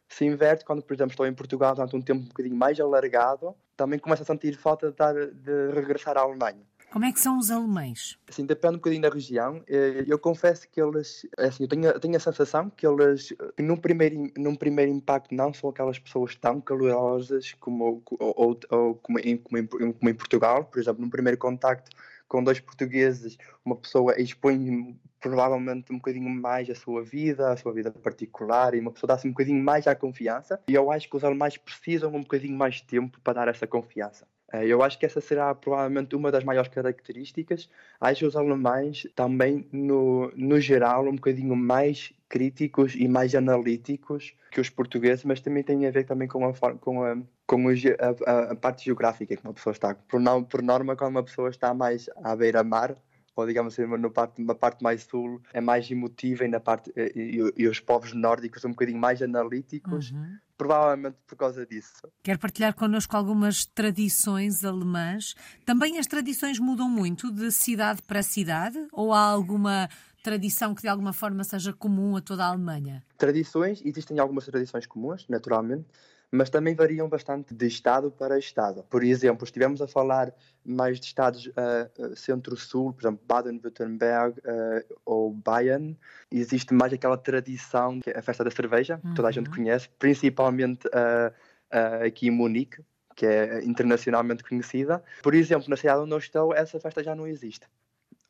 se 0.08 0.24
inverte 0.24 0.64
quando, 0.64 0.80
por 0.80 0.94
exemplo, 0.94 1.10
estou 1.10 1.26
em 1.26 1.34
Portugal 1.34 1.74
durante 1.74 1.96
um 1.96 2.00
tempo 2.00 2.20
um 2.20 2.28
bocadinho 2.28 2.54
mais 2.54 2.78
alargado, 2.78 3.52
também 3.76 3.98
começo 3.98 4.22
a 4.22 4.26
sentir 4.26 4.56
falta 4.56 4.92
de, 4.92 5.32
de 5.32 5.72
regressar 5.72 6.16
à 6.16 6.20
Alemanha. 6.20 6.62
Como 6.92 7.04
é 7.04 7.12
que 7.12 7.20
são 7.20 7.38
os 7.38 7.50
alemães? 7.50 8.18
Assim, 8.28 8.44
depende 8.44 8.74
um 8.74 8.78
bocadinho 8.78 9.02
da 9.02 9.08
região. 9.08 9.62
Eh, 9.68 10.04
eu 10.08 10.18
confesso 10.18 10.68
que 10.68 10.80
eles, 10.80 11.26
é 11.38 11.46
assim, 11.46 11.62
eu 11.62 11.68
tenho, 11.68 12.00
tenho 12.00 12.16
a 12.16 12.20
sensação 12.20 12.68
que 12.68 12.86
eles, 12.86 13.32
num 13.58 13.76
primeiro, 13.76 14.30
num 14.36 14.56
primeiro 14.56 14.90
impacto, 14.90 15.32
não 15.32 15.54
são 15.54 15.70
aquelas 15.70 15.98
pessoas 15.98 16.34
tão 16.34 16.60
calorosas 16.60 17.52
como, 17.60 18.02
ou, 18.18 18.58
ou 18.70 18.94
como, 18.96 19.18
em, 19.20 19.36
como, 19.36 19.58
em, 19.58 19.66
como 19.66 20.10
em 20.10 20.14
Portugal. 20.14 20.64
Por 20.64 20.80
exemplo, 20.80 21.00
num 21.00 21.10
primeiro 21.10 21.38
contacto 21.38 21.90
com 22.26 22.42
dois 22.42 22.60
portugueses, 22.60 23.36
uma 23.64 23.76
pessoa 23.76 24.20
expõe 24.20 24.98
provavelmente 25.20 25.92
um 25.92 25.96
bocadinho 25.96 26.30
mais 26.30 26.70
a 26.70 26.74
sua 26.74 27.02
vida, 27.02 27.52
a 27.52 27.56
sua 27.56 27.72
vida 27.72 27.90
particular, 27.90 28.74
e 28.74 28.80
uma 28.80 28.90
pessoa 28.90 29.08
dá-se 29.08 29.26
um 29.26 29.30
bocadinho 29.30 29.62
mais 29.62 29.86
à 29.86 29.94
confiança. 29.94 30.60
E 30.68 30.74
eu 30.74 30.90
acho 30.90 31.08
que 31.10 31.16
os 31.16 31.24
alemães 31.24 31.56
precisam 31.56 32.14
um 32.14 32.22
bocadinho 32.22 32.56
mais 32.56 32.76
de 32.76 32.84
tempo 32.84 33.20
para 33.20 33.34
dar 33.34 33.48
essa 33.48 33.66
confiança. 33.66 34.26
Eh, 34.52 34.66
eu 34.66 34.82
acho 34.82 34.98
que 34.98 35.06
essa 35.06 35.20
será 35.20 35.54
provavelmente 35.54 36.14
uma 36.16 36.30
das 36.30 36.44
maiores 36.44 36.70
características. 36.70 37.68
Acho 38.00 38.26
os 38.26 38.36
alemães 38.36 39.06
também, 39.14 39.66
no, 39.72 40.30
no 40.36 40.60
geral, 40.60 41.06
um 41.06 41.14
bocadinho 41.14 41.56
mais 41.56 42.12
críticos 42.28 42.94
e 42.94 43.08
mais 43.08 43.34
analíticos 43.34 44.34
que 44.50 44.60
os 44.60 44.70
portugueses, 44.70 45.24
mas 45.24 45.40
também 45.40 45.62
tem 45.62 45.86
a 45.86 45.90
ver 45.90 46.04
também 46.04 46.28
com 46.28 46.46
a, 46.46 46.52
com 46.78 47.02
a, 47.04 47.16
com 47.46 47.68
a, 47.68 48.52
a 48.52 48.56
parte 48.56 48.84
geográfica 48.84 49.36
que 49.36 49.44
uma 49.44 49.54
pessoa 49.54 49.72
está. 49.72 49.94
Por, 49.94 50.20
por 50.48 50.62
norma, 50.62 50.96
quando 50.96 51.10
uma 51.10 51.22
pessoa 51.22 51.50
está 51.50 51.72
mais 51.74 52.08
à 52.22 52.34
beira-mar, 52.34 52.96
ou 53.36 53.46
digamos 53.46 53.72
assim, 53.72 53.86
na 53.86 54.10
parte, 54.10 54.42
na 54.42 54.54
parte 54.54 54.82
mais 54.82 55.02
sul, 55.04 55.40
é 55.52 55.60
mais 55.60 55.90
emotiva 55.90 56.44
e, 56.44 56.48
na 56.48 56.60
parte, 56.60 56.92
eh, 56.96 57.12
e, 57.14 57.52
e, 57.56 57.68
os 57.68 57.80
povos 57.80 58.12
nórdicos 58.12 58.60
são 58.60 58.70
um 58.70 58.74
bocadinho 58.74 58.98
mais 58.98 59.22
analíticos, 59.22 60.10
uhum. 60.10 60.36
provavelmente 60.56 61.16
por 61.26 61.36
causa 61.36 61.64
disso. 61.64 62.08
Quer 62.22 62.38
partilhar 62.38 62.74
connosco 62.74 63.16
algumas 63.16 63.64
tradições 63.64 64.64
alemãs? 64.64 65.34
Também 65.64 65.98
as 65.98 66.06
tradições 66.06 66.58
mudam 66.58 66.88
muito 66.88 67.30
de 67.30 67.50
cidade 67.50 68.02
para 68.02 68.22
cidade? 68.22 68.78
Ou 68.92 69.12
há 69.12 69.20
alguma 69.20 69.88
tradição 70.22 70.74
que 70.74 70.82
de 70.82 70.88
alguma 70.88 71.12
forma 71.12 71.44
seja 71.44 71.72
comum 71.72 72.16
a 72.16 72.20
toda 72.20 72.44
a 72.44 72.48
Alemanha? 72.48 73.02
Tradições, 73.16 73.80
existem 73.84 74.18
algumas 74.18 74.44
tradições 74.44 74.86
comuns, 74.86 75.26
naturalmente, 75.28 75.86
mas 76.30 76.48
também 76.48 76.74
variam 76.74 77.08
bastante 77.08 77.54
de 77.54 77.66
estado 77.66 78.10
para 78.10 78.38
estado. 78.38 78.84
Por 78.88 79.02
exemplo, 79.02 79.44
estivemos 79.44 79.82
a 79.82 79.88
falar 79.88 80.32
mais 80.64 81.00
de 81.00 81.06
estados 81.06 81.46
uh, 81.46 82.16
centro-sul, 82.16 82.92
por 82.92 83.02
exemplo, 83.02 83.20
Baden-Württemberg 83.26 84.38
uh, 84.38 84.98
ou 85.04 85.32
Bayern, 85.32 85.98
existe 86.30 86.72
mais 86.72 86.92
aquela 86.92 87.16
tradição 87.16 87.98
que 88.00 88.10
é 88.10 88.18
a 88.18 88.22
festa 88.22 88.44
da 88.44 88.50
cerveja, 88.50 89.00
uhum. 89.02 89.10
que 89.10 89.16
toda 89.16 89.28
a 89.28 89.32
gente 89.32 89.48
uhum. 89.48 89.56
conhece, 89.56 89.88
principalmente 89.98 90.86
uh, 90.88 92.04
aqui 92.04 92.28
em 92.28 92.30
Munique, 92.30 92.82
que 93.16 93.26
é 93.26 93.64
internacionalmente 93.64 94.44
conhecida. 94.44 95.02
Por 95.22 95.34
exemplo, 95.34 95.68
na 95.68 95.76
cidade 95.76 96.00
onde 96.00 96.12
eu 96.12 96.18
estou, 96.18 96.54
essa 96.54 96.78
festa 96.78 97.02
já 97.02 97.14
não 97.14 97.26
existe. 97.26 97.66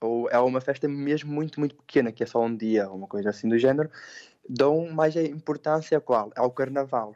Ou 0.01 0.31
é 0.31 0.39
uma 0.39 0.61
festa 0.63 0.89
mesmo 0.89 1.31
muito, 1.31 1.61
muito 1.61 1.77
pequena, 1.77 2.11
que 2.11 2.23
é 2.23 2.27
só 2.27 2.43
um 2.43 2.57
dia, 2.57 2.91
uma 2.91 3.07
coisa 3.07 3.29
assim 3.29 3.49
do 3.49 3.59
género. 3.59 3.91
Dão 4.49 4.91
mais 4.91 5.15
importância 5.17 5.99
a 5.99 6.01
qual? 6.01 6.33
Ao 6.35 6.51
carnaval. 6.51 7.15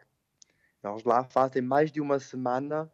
Eles 0.85 1.05
lá 1.05 1.25
fazem 1.25 1.63
mais 1.63 1.91
de 1.91 2.01
uma 2.01 2.19
semana 2.19 2.91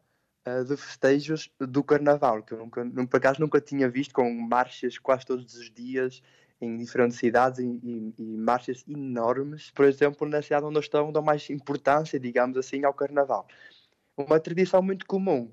uh, 0.47 0.65
de 0.65 0.77
festejos 0.77 1.51
do 1.59 1.83
Carnaval, 1.83 2.43
que 2.43 2.53
eu 2.53 2.59
nunca, 2.59 2.85
por 3.09 3.17
acaso 3.17 3.41
nunca 3.41 3.61
tinha 3.61 3.89
visto, 3.89 4.15
com 4.15 4.31
marchas 4.33 4.99
quase 4.99 5.27
todos 5.27 5.55
os 5.55 5.71
dias 5.71 6.23
em 6.61 6.77
diferentes 6.77 7.17
cidades 7.17 7.59
e, 7.59 7.81
e, 7.83 8.15
e, 8.19 8.37
marchas 8.37 8.85
enormes. 8.87 9.71
Por 9.71 9.87
exemplo, 9.87 10.29
na 10.29 10.43
cidade 10.43 10.67
onde 10.67 10.77
eu 10.77 10.81
estou, 10.81 11.11
dão 11.11 11.23
mais 11.23 11.49
importância, 11.49 12.21
digamos 12.21 12.57
assim, 12.59 12.85
ao 12.85 12.93
Carnaval. 12.93 13.49
Uma 14.17 14.39
tradição 14.39 14.83
muito 14.83 15.07
comum 15.07 15.51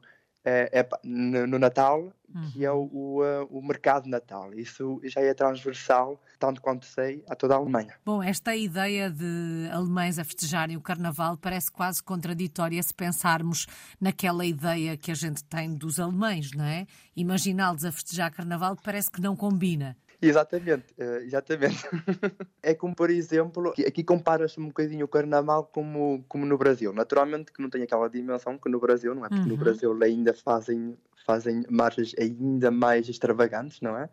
é, 0.47 0.79
é 0.79 0.89
no, 1.03 1.59
Natal, 1.59 2.13
uhum. 2.33 2.51
que 2.53 2.63
é 2.63 2.71
o, 2.71 2.89
o, 2.91 3.21
uh, 3.21 3.45
o, 3.49 3.61
mercado 3.61 4.05
de 4.05 4.09
Natal. 4.09 4.53
Isso 4.53 5.01
já 5.03 5.19
é 5.19 5.33
transversal, 5.33 6.17
tanto 6.39 6.61
quanto 6.61 6.85
sei, 6.85 7.21
a 7.29 7.35
toda 7.35 7.55
a 7.55 7.57
Alemanha. 7.57 7.93
Bom, 8.05 8.23
esta 8.23 8.55
ideia 8.55 9.09
de 9.11 9.69
alemães 9.73 10.17
a 10.17 10.23
festejarem 10.23 10.77
o 10.77 10.81
Carnaval 10.81 11.35
parece 11.35 11.69
quase 11.69 12.01
contraditória 12.01 12.81
se 12.81 12.93
pensarmos 12.93 13.67
naquela 13.99 14.45
ideia 14.45 14.95
que 14.95 15.11
a 15.11 15.15
gente 15.15 15.43
tem 15.43 15.75
dos 15.75 15.99
alemães, 15.99 16.51
não 16.53 16.63
é? 16.63 16.87
Imaginá-los 17.13 17.83
a 17.83 17.91
festejar 17.91 18.31
Carnaval 18.31 18.77
parece 18.81 19.11
que 19.11 19.19
não 19.19 19.35
combina. 19.35 19.97
Exatamente, 20.21 20.93
uh, 20.97 21.23
exatamente. 21.23 21.77
é 22.63 22.73
como, 22.73 22.95
por 22.95 23.09
exemplo, 23.09 23.73
aqui 23.85 24.03
compara-se 24.03 24.59
um 24.59 24.67
bocadinho 24.67 25.05
o 25.05 25.07
carnaval 25.07 25.65
como, 25.65 26.25
como 26.27 26.45
no 26.45 26.57
Brasil. 26.57 26.91
Naturalmente 26.91 27.51
que 27.51 27.61
não 27.61 27.69
tem 27.69 27.83
aquela 27.83 28.09
dimensão 28.09 28.57
que 28.57 28.69
no 28.69 28.79
Brasil, 28.79 29.13
não 29.13 29.25
é? 29.25 29.29
Porque 29.29 29.43
uhum. 29.43 29.49
no 29.49 29.57
Brasil 29.57 30.03
ainda 30.03 30.33
fazem, 30.33 30.97
fazem 31.25 31.63
marchas 31.69 32.15
ainda 32.19 32.71
mais 32.71 33.07
extravagantes, 33.07 33.79
não 33.79 33.95
é? 33.97 34.09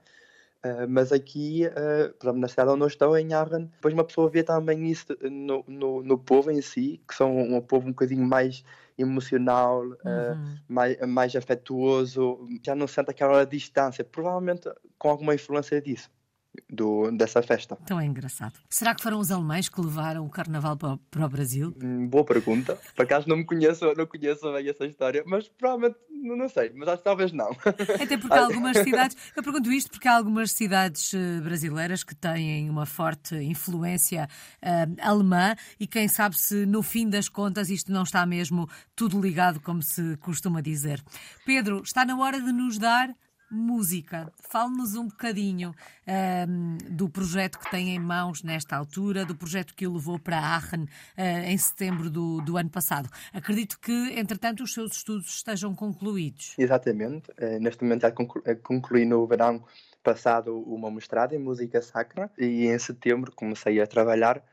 Uh, 0.65 0.89
mas 0.89 1.13
aqui, 1.13 1.67
uh, 1.67 2.15
por 2.15 2.27
exemplo, 2.27 2.41
na 2.41 2.49
cidade 2.49 2.71
onde 2.71 2.83
eu 2.83 2.87
estou, 2.87 3.19
em 3.19 3.35
Arran, 3.35 3.65
depois 3.65 3.93
uma 3.93 4.05
pessoa 4.05 4.31
vê 4.31 4.43
também 4.43 4.91
isso 4.91 5.07
no, 5.21 5.63
no, 5.69 6.03
no 6.03 6.19
povo 6.19 6.51
em 6.51 6.63
si, 6.63 7.03
que 7.07 7.15
são 7.15 7.37
um 7.37 7.61
povo 7.61 7.87
um 7.87 7.91
bocadinho 7.91 8.27
mais 8.27 8.65
emocional, 8.97 9.83
uhum. 9.83 9.93
uh, 9.93 10.63
mais, 10.67 10.99
mais 11.07 11.37
afetuoso, 11.37 12.49
já 12.65 12.75
não 12.75 12.87
sente 12.87 13.11
aquela 13.11 13.45
distância, 13.45 14.03
provavelmente 14.03 14.71
com 14.99 15.11
alguma 15.11 15.35
influência 15.35 15.83
disso 15.83 16.11
do, 16.71 17.11
dessa 17.13 17.43
festa. 17.43 17.79
Então 17.83 18.01
é 18.01 18.05
engraçado. 18.05 18.55
Será 18.69 18.95
que 18.95 19.03
foram 19.03 19.19
os 19.19 19.31
alemães 19.31 19.69
que 19.69 19.81
levaram 19.81 20.25
o 20.25 20.31
carnaval 20.31 20.77
para, 20.77 20.99
para 21.11 21.27
o 21.27 21.29
Brasil? 21.29 21.75
Hum, 21.83 22.07
boa 22.07 22.25
pergunta. 22.25 22.79
Por 22.95 23.05
acaso 23.05 23.29
não 23.29 23.37
me 23.37 23.45
conheço, 23.45 23.93
não 23.97 24.07
conheço 24.07 24.53
bem 24.53 24.69
essa 24.69 24.87
história, 24.87 25.23
mas 25.27 25.49
provavelmente 25.49 25.99
não 26.33 26.49
sei, 26.49 26.73
mas 26.75 26.89
acho 26.89 26.99
que 26.99 27.05
talvez 27.05 27.33
não. 27.33 27.51
Até 28.01 28.17
porque 28.17 28.35
há 28.35 28.45
algumas 28.45 28.79
cidades, 28.79 29.17
eu 29.37 29.43
pergunto 29.43 29.71
isto 29.71 29.91
porque 29.91 30.09
há 30.09 30.17
algumas 30.17 30.53
cidades 30.53 31.13
eh, 31.13 31.41
brasileiras 31.43 32.03
que 32.03 32.15
têm 32.15 32.71
uma 32.71 32.87
forte 32.87 33.37
influência 33.37 34.29
uh, 34.63 34.97
alemã 35.03 35.55
e 35.79 35.87
quem 35.87 36.09
sabe 36.09 36.39
se 36.39 36.65
no 36.65 36.83
fim 36.83 37.09
das 37.09 37.29
contas 37.29 37.69
isto 37.69 37.93
não 37.93 38.05
está 38.05 38.25
mesmo 38.25 38.69
tudo 38.97 39.21
ligado, 39.21 39.61
como 39.61 39.83
se 39.83 40.17
costuma 40.19 40.63
dizer. 40.63 41.03
Pedro, 41.45 41.83
está 41.83 42.05
na 42.05 42.19
hora 42.19 42.41
de 42.41 42.53
nos 42.53 42.79
dar 42.79 43.15
música. 43.51 44.33
Fale-nos 44.51 44.95
um 44.95 45.09
bocadinho 45.09 45.75
um, 46.49 46.79
do 46.91 47.09
projeto 47.09 47.59
que 47.59 47.71
tem 47.71 47.95
em 47.95 47.99
mãos 47.99 48.43
nesta 48.43 48.77
altura, 48.77 49.25
do 49.25 49.35
projeto 49.35 49.75
que 49.75 49.87
o 49.87 49.95
levou 49.95 50.19
para 50.19 50.39
Aachen 50.39 50.83
uh, 50.83 50.89
em 51.47 51.57
setembro 51.57 52.11
do, 52.11 52.41
do, 52.41 52.57
ano 52.57 52.71
passado. 52.71 53.09
Acredito 53.33 53.79
que, 53.81 53.93
entretanto, 54.19 54.63
os 54.63 54.73
seus 54.73 54.97
estudos 54.97 55.37
estejam 55.37 55.75
concluídos. 55.75 56.55
Exatamente. 56.59 57.31
Uh, 57.33 57.61
neste 57.61 57.83
momento 57.83 58.03
já 58.03 58.11
conclu 58.11 58.43
concluí 58.63 59.05
no 59.05 59.27
verão 59.27 59.65
passado 60.03 60.59
uma 60.63 60.91
mestrado 60.91 61.33
em 61.33 61.39
música 61.39 61.81
sacra 61.81 62.31
e 62.39 62.67
em 62.67 62.79
setembro 62.79 63.33
comecei 63.33 63.81
a 63.81 63.87
trabalhar 63.87 64.45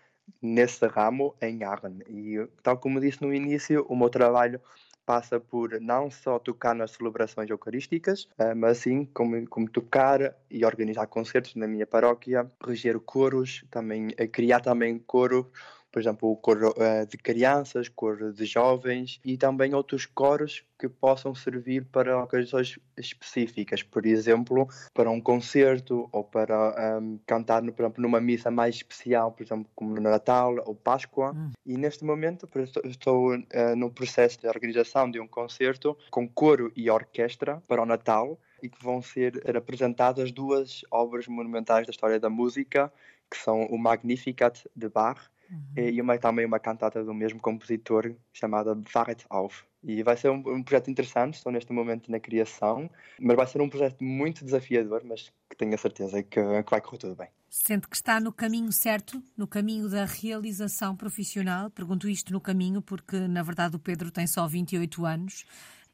nesse 0.42 0.86
ramo 0.88 1.36
em 1.42 1.64
Aachen. 1.64 2.00
E, 2.08 2.48
tal 2.64 2.78
como 2.78 3.00
disse 3.00 3.22
no 3.22 3.34
início, 3.34 3.86
o 3.90 3.96
meu 3.96 4.10
trabalho 4.10 4.62
passa 5.06 5.40
por 5.40 5.80
não 5.82 6.10
só 6.10 6.40
tocar 6.40 6.76
nas 6.76 6.92
celebrações 6.92 7.50
eucarísticas, 7.50 8.28
eh, 8.38 8.54
mas 8.54 8.80
sim 8.80 9.06
como, 9.14 9.48
como 9.48 9.70
tocar 9.70 10.36
e 10.50 10.64
organizar 10.66 11.08
concertos 11.08 11.56
na 11.56 11.68
minha 11.68 11.88
paróquia, 11.88 12.50
reger 12.66 13.00
coros, 13.00 13.66
também 13.70 14.10
eh, 14.18 14.28
criar 14.28 14.60
também 14.62 15.00
coro 15.00 15.52
por 15.92 16.00
exemplo, 16.00 16.32
o 16.32 16.38
coro 16.38 16.70
uh, 16.70 17.06
de 17.06 17.18
crianças, 17.18 17.90
coro 17.90 18.32
de 18.32 18.46
jovens 18.46 19.20
e 19.26 19.38
também 19.38 19.74
outros 19.74 20.06
coros 20.06 20.64
que 20.80 20.88
possam 20.88 21.36
servir 21.36 21.86
para 21.86 22.24
ocasiões 22.24 22.80
específicas, 22.98 23.84
por 23.84 24.06
exemplo, 24.06 24.68
para 24.94 25.12
um 25.12 25.22
concerto 25.22 26.10
ou 26.12 26.24
para 26.24 27.00
um, 27.00 27.20
cantar, 27.26 27.62
por 27.62 27.84
exemplo, 27.84 28.02
numa 28.02 28.22
missa 28.22 28.50
mais 28.50 28.76
especial, 28.76 29.32
por 29.32 29.44
exemplo, 29.44 29.70
como 29.76 29.94
no 29.94 30.02
Natal 30.02 30.56
ou 30.66 30.74
Páscoa. 30.74 31.34
Hum. 31.34 31.52
E 31.66 31.78
neste 31.78 32.04
momento 32.04 32.48
estou 32.86 33.36
uh, 33.36 33.76
no 33.76 33.92
processo 33.92 34.40
de 34.40 34.48
organização 34.48 35.12
de 35.12 35.20
um 35.20 35.28
concerto 35.28 35.98
com 36.10 36.28
coro 36.28 36.72
e 36.76 36.90
orquestra 36.90 37.62
para 37.68 37.82
o 37.82 37.86
Natal 37.86 38.40
e 38.64 38.70
que 38.70 38.82
vão 38.84 39.02
ser 39.02 39.42
apresentadas 39.56 40.32
duas 40.32 40.84
obras 40.90 41.28
monumentais 41.28 41.86
da 41.86 41.92
história 41.92 42.20
da 42.20 42.30
música, 42.30 42.92
que 43.30 43.38
são 43.38 43.66
o 43.66 43.78
Magnificat 43.78 44.66
de 44.76 44.90
Bach 44.90 45.20
Uhum. 45.52 45.84
E 45.84 46.02
uma, 46.02 46.18
também 46.18 46.46
uma 46.46 46.60
cantata 46.60 47.04
do 47.04 47.14
mesmo 47.14 47.40
compositor 47.40 48.16
chamada 48.34 48.74
Waret 48.94 49.26
auf. 49.30 49.64
E 49.84 50.02
vai 50.04 50.16
ser 50.16 50.30
um, 50.30 50.38
um, 50.48 50.64
projeto 50.64 50.90
interessante, 50.90 51.36
estou 51.36 51.52
neste 51.52 51.74
momento 51.74 52.10
na 52.10 52.20
criação, 52.20 52.90
mas 53.20 53.36
vai 53.36 53.48
ser 53.48 53.62
um 53.62 53.70
projeto 53.70 54.04
muito 54.04 54.46
desafiador, 54.46 55.02
mas 55.04 55.32
que 55.50 55.58
tenho 55.58 55.74
a 55.74 55.78
certeza 55.78 56.22
que, 56.24 56.40
que 56.64 56.70
vai 56.70 56.80
correr 56.80 57.00
tudo 57.00 57.16
bem. 57.16 57.28
Sente 57.50 57.88
que 57.88 57.96
está 57.96 58.20
no 58.20 58.32
caminho 58.32 58.72
certo, 58.72 59.22
no 59.36 59.48
caminho 59.48 59.90
da 59.90 60.06
realização 60.06 60.96
profissional? 60.96 61.70
Pergunto 61.72 62.08
isto 62.08 62.32
no 62.32 62.40
caminho 62.40 62.82
porque, 62.82 63.28
na 63.28 63.44
verdade, 63.44 63.76
o 63.76 63.80
Pedro 63.80 64.12
tem 64.12 64.26
só 64.28 64.48
28 64.48 65.06
anos 65.06 65.46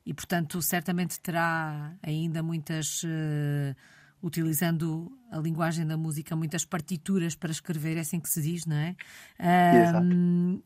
e, 0.06 0.14
portanto, 0.14 0.62
certamente 0.62 1.20
terá 1.20 1.96
ainda 2.04 2.44
muitas. 2.44 3.04
Uh, 3.04 3.76
utilizando 4.21 5.12
a 5.31 5.38
linguagem 5.38 5.86
da 5.86 5.97
música, 5.97 6.36
muitas 6.36 6.65
partituras 6.65 7.36
para 7.36 7.51
escrever, 7.51 7.97
é 7.97 8.00
assim 8.00 8.19
que 8.19 8.29
se 8.29 8.41
diz, 8.41 8.65
não 8.65 8.75
é? 8.75 8.95
Exato. 9.39 10.07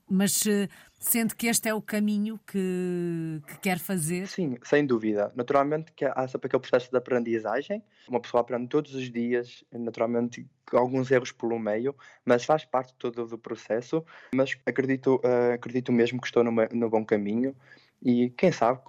mas 0.10 0.42
uh, 0.42 0.68
sente 1.00 1.36
que 1.36 1.48
este 1.48 1.68
é 1.68 1.74
o 1.74 1.82
caminho 1.82 2.40
que, 2.46 3.42
que, 3.48 3.60
quer 3.60 3.80
fazer? 3.80 4.28
Sim, 4.28 4.58
sem 4.64 4.86
dúvida. 4.86 5.32
Naturalmente 5.36 5.92
que 5.94 6.06
há 6.06 6.28
sempre 6.28 6.48
aquele 6.48 6.62
processo 6.62 6.92
de 6.92 6.98
aprendizagem, 6.98 7.84
uma 8.08 8.20
pessoa 8.20 8.42
aprende 8.42 8.68
todos 8.68 8.94
os 8.94 9.12
dias, 9.12 9.64
naturalmente 9.72 10.48
alguns 10.72 11.12
erros 11.12 11.32
pelo 11.32 11.60
meio, 11.60 11.96
mas 12.24 12.46
faz 12.46 12.64
parte 12.64 12.94
todo 12.98 13.26
do 13.26 13.38
processo, 13.38 14.06
mas 14.34 14.56
acredito, 14.66 15.16
uh, 15.16 15.54
acredito 15.54 15.92
mesmo 15.92 16.22
que 16.22 16.28
estou 16.28 16.44
no 16.44 16.90
bom 16.90 17.04
caminho 17.04 17.56
e 18.04 18.30
quem 18.32 18.52
sabe, 18.52 18.82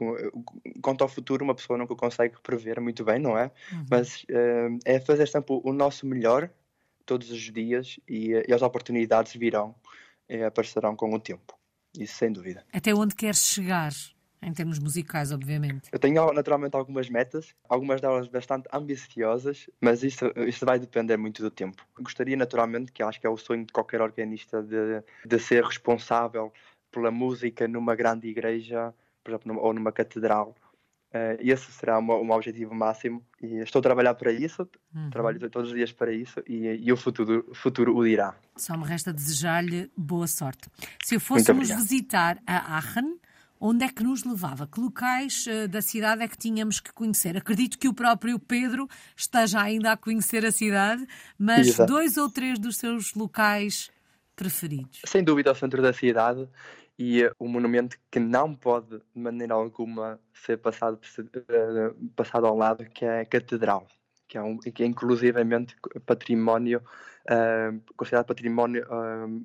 quanto 0.80 1.02
ao 1.02 1.08
futuro, 1.08 1.44
uma 1.44 1.54
pessoa 1.54 1.78
nunca 1.78 1.94
consegue 1.94 2.34
prever 2.42 2.80
muito 2.80 3.04
bem, 3.04 3.18
não 3.18 3.36
é? 3.36 3.50
Uhum. 3.70 3.86
Mas 3.90 4.22
uh, 4.24 4.78
é 4.84 4.98
fazer 4.98 5.28
sempre 5.28 5.60
o 5.62 5.72
nosso 5.72 6.06
melhor 6.06 6.50
todos 7.04 7.30
os 7.30 7.40
dias 7.52 7.98
e, 8.08 8.30
e 8.48 8.52
as 8.52 8.62
oportunidades 8.62 9.34
virão 9.34 9.74
e 10.28 10.42
aparecerão 10.42 10.96
com 10.96 11.12
o 11.12 11.20
tempo. 11.20 11.58
Isso 11.98 12.14
sem 12.14 12.32
dúvida. 12.32 12.64
Até 12.72 12.94
onde 12.94 13.14
queres 13.14 13.44
chegar? 13.44 13.92
Em 14.44 14.52
termos 14.52 14.80
musicais, 14.80 15.30
obviamente. 15.30 15.88
Eu 15.92 16.00
tenho 16.00 16.32
naturalmente 16.32 16.74
algumas 16.74 17.08
metas, 17.08 17.54
algumas 17.68 18.00
delas 18.00 18.26
bastante 18.26 18.68
ambiciosas, 18.72 19.70
mas 19.80 20.02
isso, 20.02 20.24
isso 20.48 20.66
vai 20.66 20.80
depender 20.80 21.16
muito 21.16 21.40
do 21.42 21.50
tempo. 21.50 21.86
Gostaria 22.00 22.36
naturalmente, 22.36 22.90
que 22.90 23.04
acho 23.04 23.20
que 23.20 23.26
é 23.26 23.30
o 23.30 23.36
sonho 23.36 23.64
de 23.64 23.72
qualquer 23.72 24.00
organista, 24.00 24.60
de, 24.60 25.04
de 25.24 25.38
ser 25.38 25.62
responsável 25.62 26.52
pela 26.90 27.12
música 27.12 27.68
numa 27.68 27.94
grande 27.94 28.26
igreja, 28.26 28.92
por 29.22 29.30
exemplo, 29.30 29.52
numa, 29.52 29.60
ou 29.60 29.72
numa 29.72 29.92
catedral. 29.92 30.54
Uh, 31.14 31.36
esse 31.40 31.70
será 31.72 31.98
o 31.98 32.02
meu 32.02 32.30
objetivo 32.30 32.74
máximo 32.74 33.22
e 33.42 33.56
estou 33.56 33.80
a 33.80 33.82
trabalhar 33.82 34.14
para 34.14 34.32
isso, 34.32 34.66
uhum. 34.94 35.10
trabalho 35.10 35.38
todos 35.50 35.68
os 35.68 35.76
dias 35.76 35.92
para 35.92 36.10
isso 36.10 36.42
e, 36.48 36.68
e 36.68 36.90
o 36.90 36.96
futuro, 36.96 37.44
futuro 37.52 37.94
o 37.94 38.02
dirá. 38.02 38.34
Só 38.56 38.78
me 38.78 38.84
resta 38.84 39.12
desejar-lhe 39.12 39.90
boa 39.94 40.26
sorte. 40.26 40.70
Se 41.04 41.18
fôssemos 41.18 41.68
visitar 41.68 42.38
a 42.46 42.76
Aachen, 42.78 43.18
onde 43.60 43.84
é 43.84 43.90
que 43.90 44.02
nos 44.02 44.24
levava? 44.24 44.66
Que 44.66 44.80
locais 44.80 45.44
uh, 45.46 45.68
da 45.68 45.82
cidade 45.82 46.22
é 46.22 46.28
que 46.28 46.38
tínhamos 46.38 46.80
que 46.80 46.90
conhecer? 46.94 47.36
Acredito 47.36 47.78
que 47.78 47.88
o 47.88 47.92
próprio 47.92 48.38
Pedro 48.38 48.88
esteja 49.14 49.60
ainda 49.60 49.92
a 49.92 49.96
conhecer 49.98 50.46
a 50.46 50.50
cidade, 50.50 51.06
mas 51.38 51.68
Exato. 51.68 51.92
dois 51.92 52.16
ou 52.16 52.30
três 52.30 52.58
dos 52.58 52.78
seus 52.78 53.12
locais 53.12 53.90
preferidos? 54.34 55.02
Sem 55.04 55.22
dúvida, 55.22 55.50
ao 55.50 55.54
centro 55.54 55.82
da 55.82 55.92
cidade 55.92 56.48
e 56.98 57.30
o 57.38 57.48
monumento 57.48 57.96
que 58.10 58.20
não 58.20 58.54
pode 58.54 58.98
de 58.98 59.20
maneira 59.20 59.54
alguma 59.54 60.20
ser 60.32 60.58
passado, 60.58 60.98
eh, 61.18 61.94
passado 62.14 62.46
ao 62.46 62.56
lado, 62.56 62.84
que 62.90 63.04
é 63.04 63.20
a 63.20 63.26
Catedral, 63.26 63.86
que 64.28 64.36
é, 64.36 64.42
um, 64.42 64.58
que 64.58 64.82
é 64.82 64.86
inclusivamente 64.86 65.76
património, 66.06 66.82
uh, 67.30 67.80
considerado 67.96 68.26
património 68.26 68.86
uh, 68.88 69.44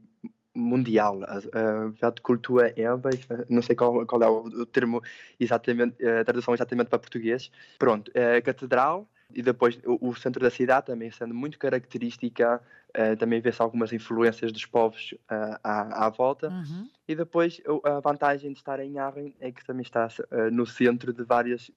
mundial, 0.54 1.20
uh, 1.20 2.12
de 2.12 2.22
cultura 2.22 2.74
erba, 2.77 3.10
não 3.50 3.62
sei 3.62 3.75
qual, 3.75 4.06
qual 4.06 4.22
é 4.24 4.27
o, 4.27 4.66
termo 4.66 5.01
exatamente, 5.39 6.06
a 6.06 6.24
tradução 6.24 6.54
exatamente 6.54 6.89
para 6.89 7.00
português. 7.00 7.51
Pronto, 7.77 8.12
a 8.16 8.42
Catedral 8.42 9.08
e 9.34 9.41
depois 9.41 9.79
o, 9.86 10.10
o 10.10 10.15
centro 10.15 10.41
da 10.41 10.50
cidade 10.50 10.88
também 10.88 11.12
sendo 11.12 11.34
muito 11.34 11.60
característica 11.60 12.62
Uh, 12.98 13.15
também 13.17 13.41
vê-se 13.41 13.62
algumas 13.62 13.91
influências 13.91 14.51
dos 14.51 14.65
povos 14.65 15.13
uh, 15.29 15.60
à, 15.63 16.05
à, 16.05 16.10
volta. 16.10 16.50
Uhum. 16.50 16.89
E 17.07 17.15
depois 17.15 17.62
a 17.84 18.00
vantagem 18.00 18.51
de 18.51 18.57
estar 18.57 18.79
em 18.79 18.97
Arren 18.97 19.36
é 19.39 19.52
que 19.52 19.63
também 19.63 19.84
está 19.84 20.08
uh, 20.08 20.52
no 20.52 20.65
centro 20.65 21.13
de 21.13 21.23
várias. 21.23 21.69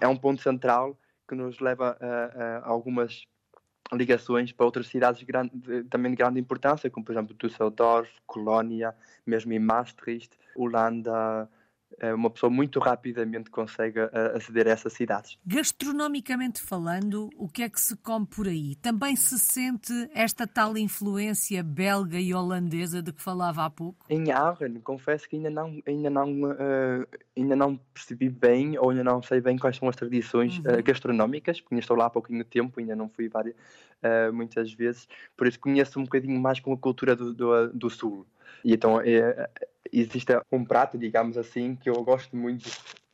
é 0.00 0.08
um 0.08 0.16
ponto 0.16 0.42
central 0.42 0.98
que 1.28 1.34
nos 1.34 1.60
leva 1.60 1.96
a, 2.00 2.68
algumas 2.68 3.24
ligações 3.92 4.52
para 4.52 4.66
outras 4.66 4.88
cidades 4.88 5.20
de 5.20 5.26
grande, 5.26 5.50
de, 5.54 5.84
também 5.84 6.10
de 6.10 6.16
grande 6.16 6.40
importância, 6.40 6.90
como 6.90 7.04
por 7.04 7.12
exemplo 7.12 7.36
Düsseldorf, 7.38 8.10
Colónia, 8.26 8.94
mesmo 9.24 9.52
em 9.52 9.58
Maastricht, 9.58 10.36
Holanda, 10.56 11.48
uma 12.14 12.30
pessoa 12.30 12.50
muito 12.50 12.78
rapidamente 12.78 13.50
consegue 13.50 14.00
aceder 14.34 14.66
a 14.66 14.70
essas 14.70 14.92
cidades. 14.92 15.38
Gastronomicamente 15.46 16.60
falando, 16.60 17.28
o 17.36 17.48
que 17.48 17.62
é 17.62 17.68
que 17.68 17.80
se 17.80 17.96
come 17.96 18.26
por 18.26 18.48
aí? 18.48 18.74
Também 18.76 19.16
se 19.16 19.38
sente 19.38 19.92
esta 20.14 20.46
tal 20.46 20.76
influência 20.76 21.62
belga 21.62 22.18
e 22.18 22.34
holandesa 22.34 23.02
de 23.02 23.12
que 23.12 23.22
falava 23.22 23.64
há 23.64 23.70
pouco? 23.70 24.04
Em 24.08 24.30
Arren, 24.30 24.80
confesso 24.80 25.28
que 25.28 25.36
ainda 25.36 25.50
não, 25.50 25.80
ainda 25.86 26.10
não, 26.10 26.42
uh, 26.42 27.06
ainda 27.36 27.56
não 27.56 27.76
percebi 27.92 28.28
bem 28.28 28.78
ou 28.78 28.90
ainda 28.90 29.04
não 29.04 29.22
sei 29.22 29.40
bem 29.40 29.58
quais 29.58 29.76
são 29.76 29.88
as 29.88 29.96
tradições 29.96 30.58
uhum. 30.58 30.78
uh, 30.78 30.82
gastronómicas, 30.82 31.60
porque 31.60 31.74
ainda 31.74 31.82
estou 31.82 31.96
lá 31.96 32.06
há 32.06 32.10
pouquinho 32.10 32.44
tempo, 32.44 32.80
ainda 32.80 32.96
não 32.96 33.08
fui 33.08 33.28
várias, 33.28 33.54
uh, 33.54 34.32
muitas 34.32 34.72
vezes, 34.72 35.08
por 35.36 35.46
isso 35.46 35.58
conheço 35.58 35.98
um 35.98 36.04
bocadinho 36.04 36.38
mais 36.40 36.60
com 36.60 36.72
a 36.72 36.76
cultura 36.76 37.14
do, 37.14 37.32
do, 37.32 37.68
do 37.68 37.90
Sul. 37.90 38.26
E 38.64 38.74
então 38.74 39.00
é, 39.00 39.48
existe 39.92 40.32
um 40.50 40.64
prato, 40.64 40.98
digamos 40.98 41.36
assim, 41.36 41.76
que 41.76 41.88
eu 41.90 42.02
gosto 42.02 42.36
muito 42.36 42.68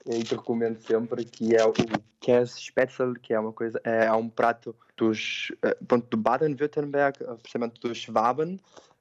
e 0.06 0.22
que 0.22 0.34
recomendo 0.34 0.80
sempre, 0.80 1.24
que 1.24 1.54
é 1.54 1.64
o 1.64 1.72
Käsespätzle, 2.20 3.18
que 3.18 3.34
é 3.34 3.40
uma 3.40 3.52
coisa, 3.52 3.80
é, 3.82 4.10
um 4.12 4.28
prato 4.28 4.74
dos, 4.96 5.52
eh, 5.62 5.76
pronto, 5.86 6.06
do 6.08 6.16
Baden-Württemberg, 6.16 7.18
precisamente 7.42 7.80
dos 7.80 7.98
Schwaben, 7.98 8.58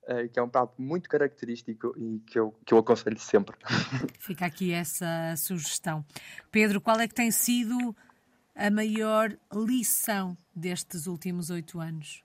eh, 0.08 0.28
que 0.28 0.40
é 0.40 0.44
um 0.44 0.50
prato 0.50 0.82
muito 0.82 1.08
característico 1.08 1.94
e 1.98 2.20
que 2.26 2.40
eu, 2.40 2.54
que 2.66 2.74
eu 2.74 2.80
aconselho 2.80 3.20
sempre. 3.20 3.56
Fica 4.20 4.46
aqui 4.46 4.74
essa 4.74 5.36
sugestão. 5.38 6.04
Pedro, 6.52 6.82
qual 6.82 7.00
é 7.00 7.08
que 7.08 7.14
tem 7.14 7.32
sido 7.32 7.96
a 8.56 8.70
maior 8.72 9.36
lição 9.54 10.38
destes 10.56 11.08
últimos 11.08 11.50
oito 11.50 11.80
anos? 11.80 12.25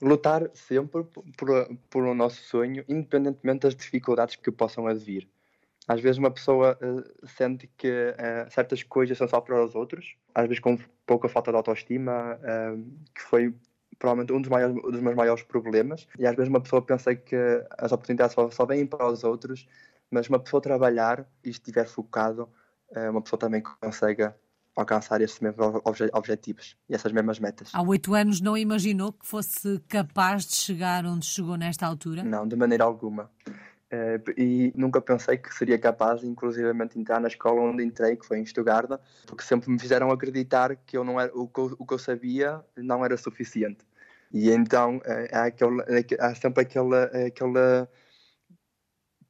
Lutar 0.00 0.48
sempre 0.54 1.04
por, 1.36 1.68
por 1.90 2.04
o 2.04 2.14
nosso 2.14 2.42
sonho, 2.42 2.84
independentemente 2.88 3.60
das 3.60 3.74
dificuldades 3.74 4.36
que 4.36 4.50
possam 4.50 4.86
advir. 4.86 5.28
Às 5.86 6.00
vezes 6.00 6.18
uma 6.18 6.30
pessoa 6.30 6.78
uh, 6.82 7.26
sente 7.26 7.66
que 7.76 7.88
uh, 7.88 8.50
certas 8.50 8.82
coisas 8.82 9.16
são 9.16 9.26
só 9.26 9.40
para 9.40 9.64
os 9.64 9.74
outros, 9.74 10.16
às 10.34 10.46
vezes 10.46 10.60
com 10.60 10.78
pouca 11.06 11.28
falta 11.28 11.50
de 11.50 11.56
autoestima, 11.56 12.36
uh, 12.36 12.84
que 13.14 13.22
foi 13.22 13.54
provavelmente 13.98 14.32
um 14.32 14.40
dos, 14.40 14.50
maiores, 14.50 14.82
dos 14.82 15.00
meus 15.00 15.16
maiores 15.16 15.42
problemas. 15.42 16.06
E 16.18 16.26
às 16.26 16.36
vezes 16.36 16.50
uma 16.50 16.60
pessoa 16.60 16.82
pensa 16.82 17.14
que 17.14 17.36
as 17.78 17.90
oportunidades 17.90 18.34
só, 18.34 18.50
só 18.50 18.66
vêm 18.66 18.86
para 18.86 19.06
os 19.06 19.24
outros, 19.24 19.66
mas 20.10 20.28
uma 20.28 20.38
pessoa 20.38 20.60
trabalhar 20.60 21.26
e 21.42 21.48
estiver 21.48 21.86
focado, 21.86 22.48
uma 23.10 23.20
pessoa 23.20 23.38
também 23.38 23.60
consegue 23.60 24.30
alcançar 24.80 25.20
esses 25.20 25.40
mesmos 25.40 25.80
obje 25.84 26.08
objetivos 26.12 26.76
e 26.88 26.94
essas 26.94 27.12
mesmas 27.12 27.38
metas. 27.38 27.70
Há 27.72 27.82
oito 27.82 28.14
anos 28.14 28.40
não 28.40 28.56
imaginou 28.56 29.12
que 29.12 29.26
fosse 29.26 29.80
capaz 29.88 30.44
de 30.44 30.56
chegar 30.56 31.04
onde 31.04 31.26
chegou 31.26 31.56
nesta 31.56 31.86
altura? 31.86 32.22
Não, 32.22 32.46
de 32.46 32.56
maneira 32.56 32.84
alguma. 32.84 33.30
Uh, 33.90 34.20
e 34.36 34.72
nunca 34.76 35.00
pensei 35.00 35.38
que 35.38 35.52
seria 35.54 35.78
capaz, 35.78 36.22
inclusivamente, 36.22 36.98
entrar 36.98 37.18
na 37.20 37.28
escola 37.28 37.60
onde 37.62 37.82
entrei, 37.82 38.16
que 38.16 38.26
foi 38.26 38.38
em 38.38 38.44
Stuttgart, 38.44 39.00
porque 39.26 39.42
sempre 39.42 39.70
me 39.70 39.78
fizeram 39.80 40.10
acreditar 40.10 40.76
que 40.76 40.96
eu 40.96 41.02
não 41.02 41.18
era, 41.18 41.32
o, 41.34 41.48
que 41.48 41.58
eu, 41.58 41.76
o 41.78 41.86
que 41.86 41.94
eu 41.94 41.98
sabia 41.98 42.62
não 42.76 43.02
era 43.02 43.16
suficiente. 43.16 43.86
E 44.30 44.50
então 44.50 44.98
uh, 44.98 45.02
há, 45.32 45.44
aquele, 45.44 45.82
há 46.20 46.34
sempre 46.34 46.62
aquele, 46.62 46.96
aquele 47.26 47.88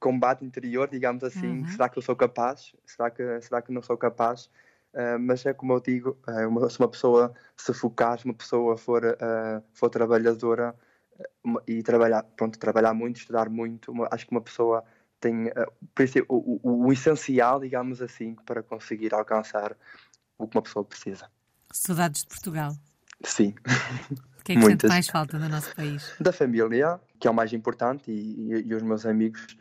combate 0.01 0.45
interior, 0.45 0.89
digamos 0.89 1.23
assim: 1.23 1.61
uhum. 1.61 1.69
será 1.69 1.89
que 1.89 1.99
eu 1.99 2.03
sou 2.03 2.17
capaz? 2.17 2.75
Será 2.85 3.11
que, 3.11 3.41
será 3.41 3.63
que 3.63 3.73
não 3.73 3.81
sou 3.81 3.97
capaz? 3.97 4.51
Uh, 4.95 5.19
mas 5.19 5.45
é 5.45 5.53
como 5.53 5.75
eu 5.75 5.81
digo, 5.81 6.19
uh, 6.27 6.49
uma, 6.49 6.69
se 6.69 6.79
uma 6.79 6.89
pessoa 6.89 7.35
se 7.57 7.73
focar, 7.75 8.19
se 8.19 8.25
uma 8.25 8.35
pessoa 8.35 8.77
for, 8.77 9.05
uh, 9.05 9.63
for 9.73 9.91
trabalhadora 9.91 10.75
uma, 11.45 11.63
e 11.67 11.83
trabalhar, 11.83 12.23
pronto, 12.23 12.59
trabalhar 12.59 12.95
muito, 12.95 13.19
estudar 13.19 13.49
muito, 13.51 13.93
uma, 13.93 14.09
acho 14.11 14.27
que 14.27 14.33
uma 14.33 14.41
pessoa 14.41 14.85
tem 15.21 15.51
o, 16.29 16.61
o, 16.63 16.87
o, 16.87 16.93
essencial, 16.93 17.61
digamos 17.61 18.01
assim, 18.01 18.35
para 18.47 18.63
conseguir 18.63 19.13
alcançar 19.13 19.77
o 20.39 20.47
que 20.47 20.57
uma 20.57 20.63
pessoa 20.63 20.85
precisa. 20.85 21.29
Saudades 21.73 22.23
de 22.23 22.29
Portugal. 22.29 22.73
Sim. 23.25 23.55
O 24.39 24.45
que 24.45 24.53
é 24.53 24.55
que 24.55 24.63
sente 24.63 24.87
mais 24.87 25.09
falta 25.09 25.39
do 25.39 25.49
nosso 25.49 25.75
país? 25.75 26.15
Da 26.21 26.33
família, 26.33 26.99
que 27.21 27.27
é 27.29 27.31
o 27.31 27.35
mais 27.35 27.53
importante, 27.53 28.11
e, 28.11 28.53
e, 28.53 28.69
e 28.69 28.75
os 28.75 28.83
meus 28.83 29.05
amigos. 29.05 29.59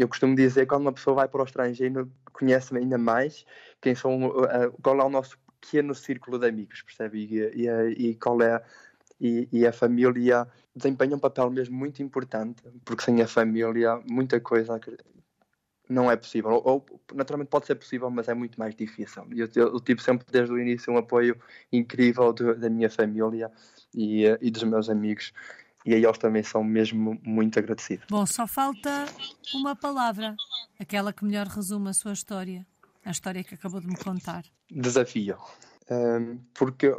Eu 0.00 0.08
costumo 0.08 0.34
dizer 0.34 0.66
quando 0.66 0.80
uma 0.80 0.92
pessoa 0.92 1.14
vai 1.14 1.28
para 1.28 1.42
o 1.42 1.44
estrangeiro, 1.44 2.10
conhece 2.32 2.74
ainda 2.74 2.96
mais 2.96 3.44
quem 3.82 3.94
são, 3.94 4.28
uh, 4.28 4.72
qual 4.82 4.98
é 4.98 5.04
o 5.04 5.10
nosso 5.10 5.38
pequeno 5.60 5.94
círculo 5.94 6.38
de 6.38 6.48
amigos, 6.48 6.80
percebe? 6.80 7.18
E, 7.30 7.66
e, 7.66 8.08
e 8.08 8.14
qual 8.14 8.40
é 8.40 8.64
e, 9.20 9.46
e, 9.52 9.66
a 9.66 9.72
família 9.72 10.48
desempenha 10.74 11.14
um 11.14 11.18
papel 11.18 11.50
mesmo 11.50 11.76
muito 11.76 12.02
importante, 12.02 12.62
porque 12.82 13.04
sem 13.04 13.20
a 13.20 13.26
família 13.26 14.00
muita 14.08 14.40
coisa 14.40 14.80
não 15.86 16.10
é 16.10 16.16
possível. 16.16 16.52
Ou, 16.52 16.62
ou 16.64 17.00
naturalmente 17.14 17.50
pode 17.50 17.66
ser 17.66 17.74
possível, 17.74 18.08
mas 18.08 18.26
é 18.28 18.32
muito 18.32 18.58
mais 18.58 18.74
difícil. 18.74 19.26
Eu, 19.30 19.46
eu, 19.54 19.74
eu 19.74 19.80
tive 19.80 20.02
sempre 20.02 20.26
desde 20.32 20.50
o 20.50 20.58
início 20.58 20.90
um 20.90 20.96
apoio 20.96 21.38
incrível 21.70 22.32
da 22.32 22.70
minha 22.70 22.88
família 22.88 23.52
e, 23.94 24.24
e 24.40 24.50
dos 24.50 24.62
meus 24.62 24.88
amigos. 24.88 25.34
E 25.84 25.94
a 25.94 25.96
eles 25.96 26.18
também 26.18 26.42
são 26.42 26.62
mesmo 26.62 27.18
muito 27.24 27.58
agradecidos. 27.58 28.06
Bom, 28.10 28.26
só 28.26 28.46
falta 28.46 29.06
uma 29.54 29.74
palavra, 29.74 30.36
aquela 30.78 31.12
que 31.12 31.24
melhor 31.24 31.46
resume 31.46 31.88
a 31.88 31.94
sua 31.94 32.12
história. 32.12 32.66
a 33.04 33.10
história 33.10 33.42
que 33.42 33.54
acabou 33.54 33.80
de 33.80 33.86
me 33.86 33.96
contar? 33.96 34.44
Desafio. 34.70 35.38
Um, 35.90 36.38
porque 36.54 36.94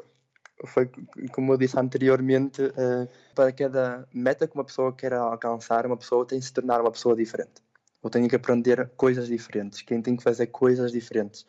foi 0.66 0.90
como 1.32 1.54
eu 1.54 1.58
disse 1.58 1.80
anteriormente, 1.80 2.62
uh, 2.62 3.08
para 3.36 3.52
cada 3.52 4.08
meta 4.14 4.48
que 4.48 4.56
uma 4.56 4.64
pessoa 4.64 4.94
quer 4.94 5.14
alcançar, 5.14 5.86
uma 5.86 5.98
pessoa 5.98 6.26
tem 6.26 6.40
que 6.40 6.46
se 6.46 6.54
tornar 6.54 6.82
uma 6.82 6.92
pessoa 6.92 7.16
diferente. 7.16 7.62
Ou 8.02 8.10
tem 8.10 8.28
que 8.28 8.36
aprender 8.36 8.90
coisas 8.98 9.28
diferentes. 9.28 9.82
Quem 9.82 10.02
tem 10.02 10.16
que 10.16 10.24
fazer 10.24 10.48
coisas 10.48 10.92
diferentes. 10.92 11.46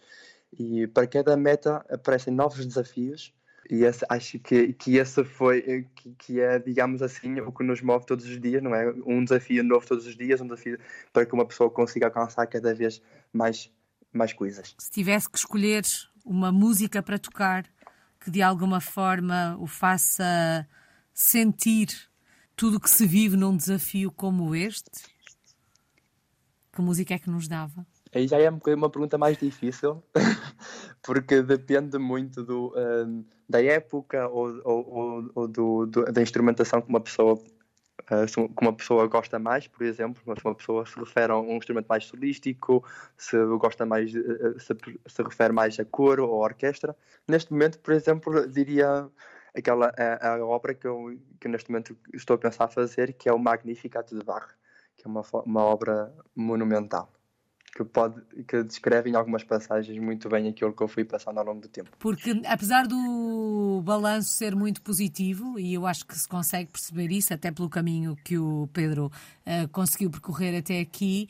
E 0.58 0.86
para 0.86 1.06
cada 1.06 1.36
meta 1.36 1.84
aparecem 1.88 2.32
novos 2.32 2.64
desafios 2.66 3.32
e 3.72 3.84
esse, 3.84 4.04
acho 4.06 4.38
que, 4.38 4.74
que 4.74 4.98
esse 4.98 5.24
foi, 5.24 5.86
que, 5.94 6.14
que, 6.18 6.40
é, 6.40 6.58
digamos 6.58 7.00
assim, 7.00 7.40
o 7.40 7.50
que 7.50 7.64
nos 7.64 7.80
move 7.80 8.04
todos 8.04 8.26
os 8.26 8.38
dias, 8.38 8.62
não 8.62 8.74
é? 8.74 8.92
Um 9.06 9.24
desafio 9.24 9.64
novo 9.64 9.86
todos 9.86 10.06
os 10.06 10.14
dias, 10.14 10.42
um 10.42 10.44
desafio 10.44 10.78
para 11.10 11.24
que 11.24 11.32
uma 11.32 11.46
pessoa 11.46 11.70
consiga 11.70 12.04
alcançar 12.04 12.46
cada 12.48 12.74
vez 12.74 13.00
mais, 13.32 13.72
mais 14.12 14.34
coisas. 14.34 14.74
Se 14.78 14.90
tivesse 14.90 15.26
que 15.26 15.38
escolher 15.38 15.84
uma 16.22 16.52
música 16.52 17.02
para 17.02 17.18
tocar 17.18 17.64
que 18.20 18.30
de 18.30 18.42
alguma 18.42 18.78
forma 18.78 19.56
o 19.58 19.66
faça 19.66 20.68
sentir 21.14 21.88
tudo 22.54 22.76
o 22.76 22.80
que 22.80 22.90
se 22.90 23.06
vive 23.06 23.38
num 23.38 23.56
desafio 23.56 24.12
como 24.12 24.54
este, 24.54 24.90
que 26.74 26.82
música 26.82 27.14
é 27.14 27.18
que 27.18 27.30
nos 27.30 27.48
dava? 27.48 27.86
Aí 28.14 28.28
já 28.28 28.38
é 28.38 28.50
uma 28.50 28.90
pergunta 28.90 29.16
mais 29.16 29.38
difícil, 29.38 30.02
porque 31.02 31.42
depende 31.42 31.98
muito 31.98 32.42
do, 32.44 32.68
uh, 32.68 33.24
da 33.48 33.62
época 33.62 34.28
ou, 34.28 34.60
ou, 34.64 35.30
ou 35.34 35.48
do, 35.48 35.86
do, 35.86 36.04
da 36.04 36.22
instrumentação 36.22 36.80
que 36.80 36.88
uma 36.88 37.00
pessoa 37.00 37.34
uh, 37.34 38.48
que 38.48 38.62
uma 38.62 38.72
pessoa 38.72 39.06
gosta 39.08 39.38
mais, 39.38 39.66
por 39.66 39.82
exemplo, 39.82 40.22
se 40.22 40.44
uma 40.44 40.54
pessoa 40.54 40.86
se 40.86 40.98
refere 40.98 41.32
a 41.32 41.38
um 41.38 41.56
instrumento 41.56 41.86
mais 41.88 42.04
solístico, 42.04 42.84
se 43.16 43.36
gosta 43.58 43.84
mais, 43.84 44.14
uh, 44.14 44.58
se, 44.60 44.74
se 45.06 45.22
refere 45.22 45.52
mais 45.52 45.78
a 45.80 45.84
coro 45.84 46.28
ou 46.28 46.42
a 46.42 46.46
orquestra. 46.46 46.96
Neste 47.28 47.52
momento, 47.52 47.80
por 47.80 47.92
exemplo, 47.92 48.46
diria 48.48 49.10
aquela 49.56 49.92
a, 49.98 50.34
a 50.36 50.46
obra 50.46 50.72
que 50.74 50.86
eu 50.86 51.18
que 51.40 51.48
neste 51.48 51.70
momento 51.70 51.96
estou 52.14 52.36
a 52.36 52.38
pensar 52.38 52.68
fazer, 52.68 53.12
que 53.14 53.28
é 53.28 53.32
o 53.32 53.38
Magnificat 53.38 54.08
de 54.14 54.24
Bach, 54.24 54.46
que 54.96 55.06
é 55.06 55.08
uma, 55.10 55.22
uma 55.44 55.62
obra 55.62 56.14
monumental 56.36 57.12
que 57.74 57.84
pode 57.84 58.20
que 58.46 58.62
descreve 58.62 59.10
em 59.10 59.14
algumas 59.14 59.42
passagens 59.42 59.98
muito 59.98 60.28
bem 60.28 60.48
aquilo 60.48 60.72
que 60.72 60.82
eu 60.82 60.88
fui 60.88 61.04
passando 61.04 61.38
ao 61.38 61.44
longo 61.44 61.60
do 61.60 61.68
tempo. 61.68 61.90
Porque 61.98 62.42
apesar 62.46 62.86
do 62.86 63.80
balanço 63.82 64.28
ser 64.28 64.54
muito 64.54 64.82
positivo 64.82 65.58
e 65.58 65.74
eu 65.74 65.86
acho 65.86 66.06
que 66.06 66.14
se 66.14 66.28
consegue 66.28 66.70
perceber 66.70 67.10
isso 67.10 67.32
até 67.32 67.50
pelo 67.50 67.70
caminho 67.70 68.14
que 68.22 68.36
o 68.36 68.68
Pedro 68.72 69.06
uh, 69.06 69.68
conseguiu 69.68 70.10
percorrer 70.10 70.56
até 70.58 70.80
aqui, 70.80 71.28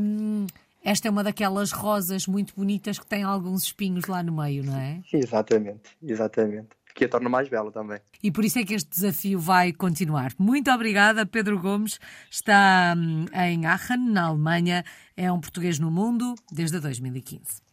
um, 0.00 0.46
esta 0.82 1.08
é 1.08 1.10
uma 1.10 1.22
daquelas 1.22 1.70
rosas 1.70 2.26
muito 2.26 2.54
bonitas 2.56 2.98
que 2.98 3.06
tem 3.06 3.22
alguns 3.22 3.64
espinhos 3.64 4.06
lá 4.06 4.22
no 4.22 4.36
meio, 4.36 4.64
não 4.64 4.76
é? 4.76 5.02
Exatamente, 5.12 5.96
exatamente 6.02 6.68
que 6.94 7.04
a 7.04 7.08
torna 7.08 7.28
mais 7.28 7.48
bela 7.48 7.72
também. 7.72 7.98
E 8.22 8.30
por 8.30 8.44
isso 8.44 8.58
é 8.58 8.64
que 8.64 8.74
este 8.74 8.88
desafio 8.88 9.38
vai 9.38 9.72
continuar. 9.72 10.32
Muito 10.38 10.70
obrigada, 10.70 11.26
Pedro 11.26 11.58
Gomes. 11.58 11.98
Está 12.30 12.94
hum, 12.96 13.26
em 13.34 13.66
Aachen, 13.66 14.10
na 14.10 14.26
Alemanha. 14.26 14.84
É 15.16 15.30
um 15.30 15.40
português 15.40 15.78
no 15.78 15.90
mundo 15.90 16.34
desde 16.52 16.78
2015. 16.78 17.63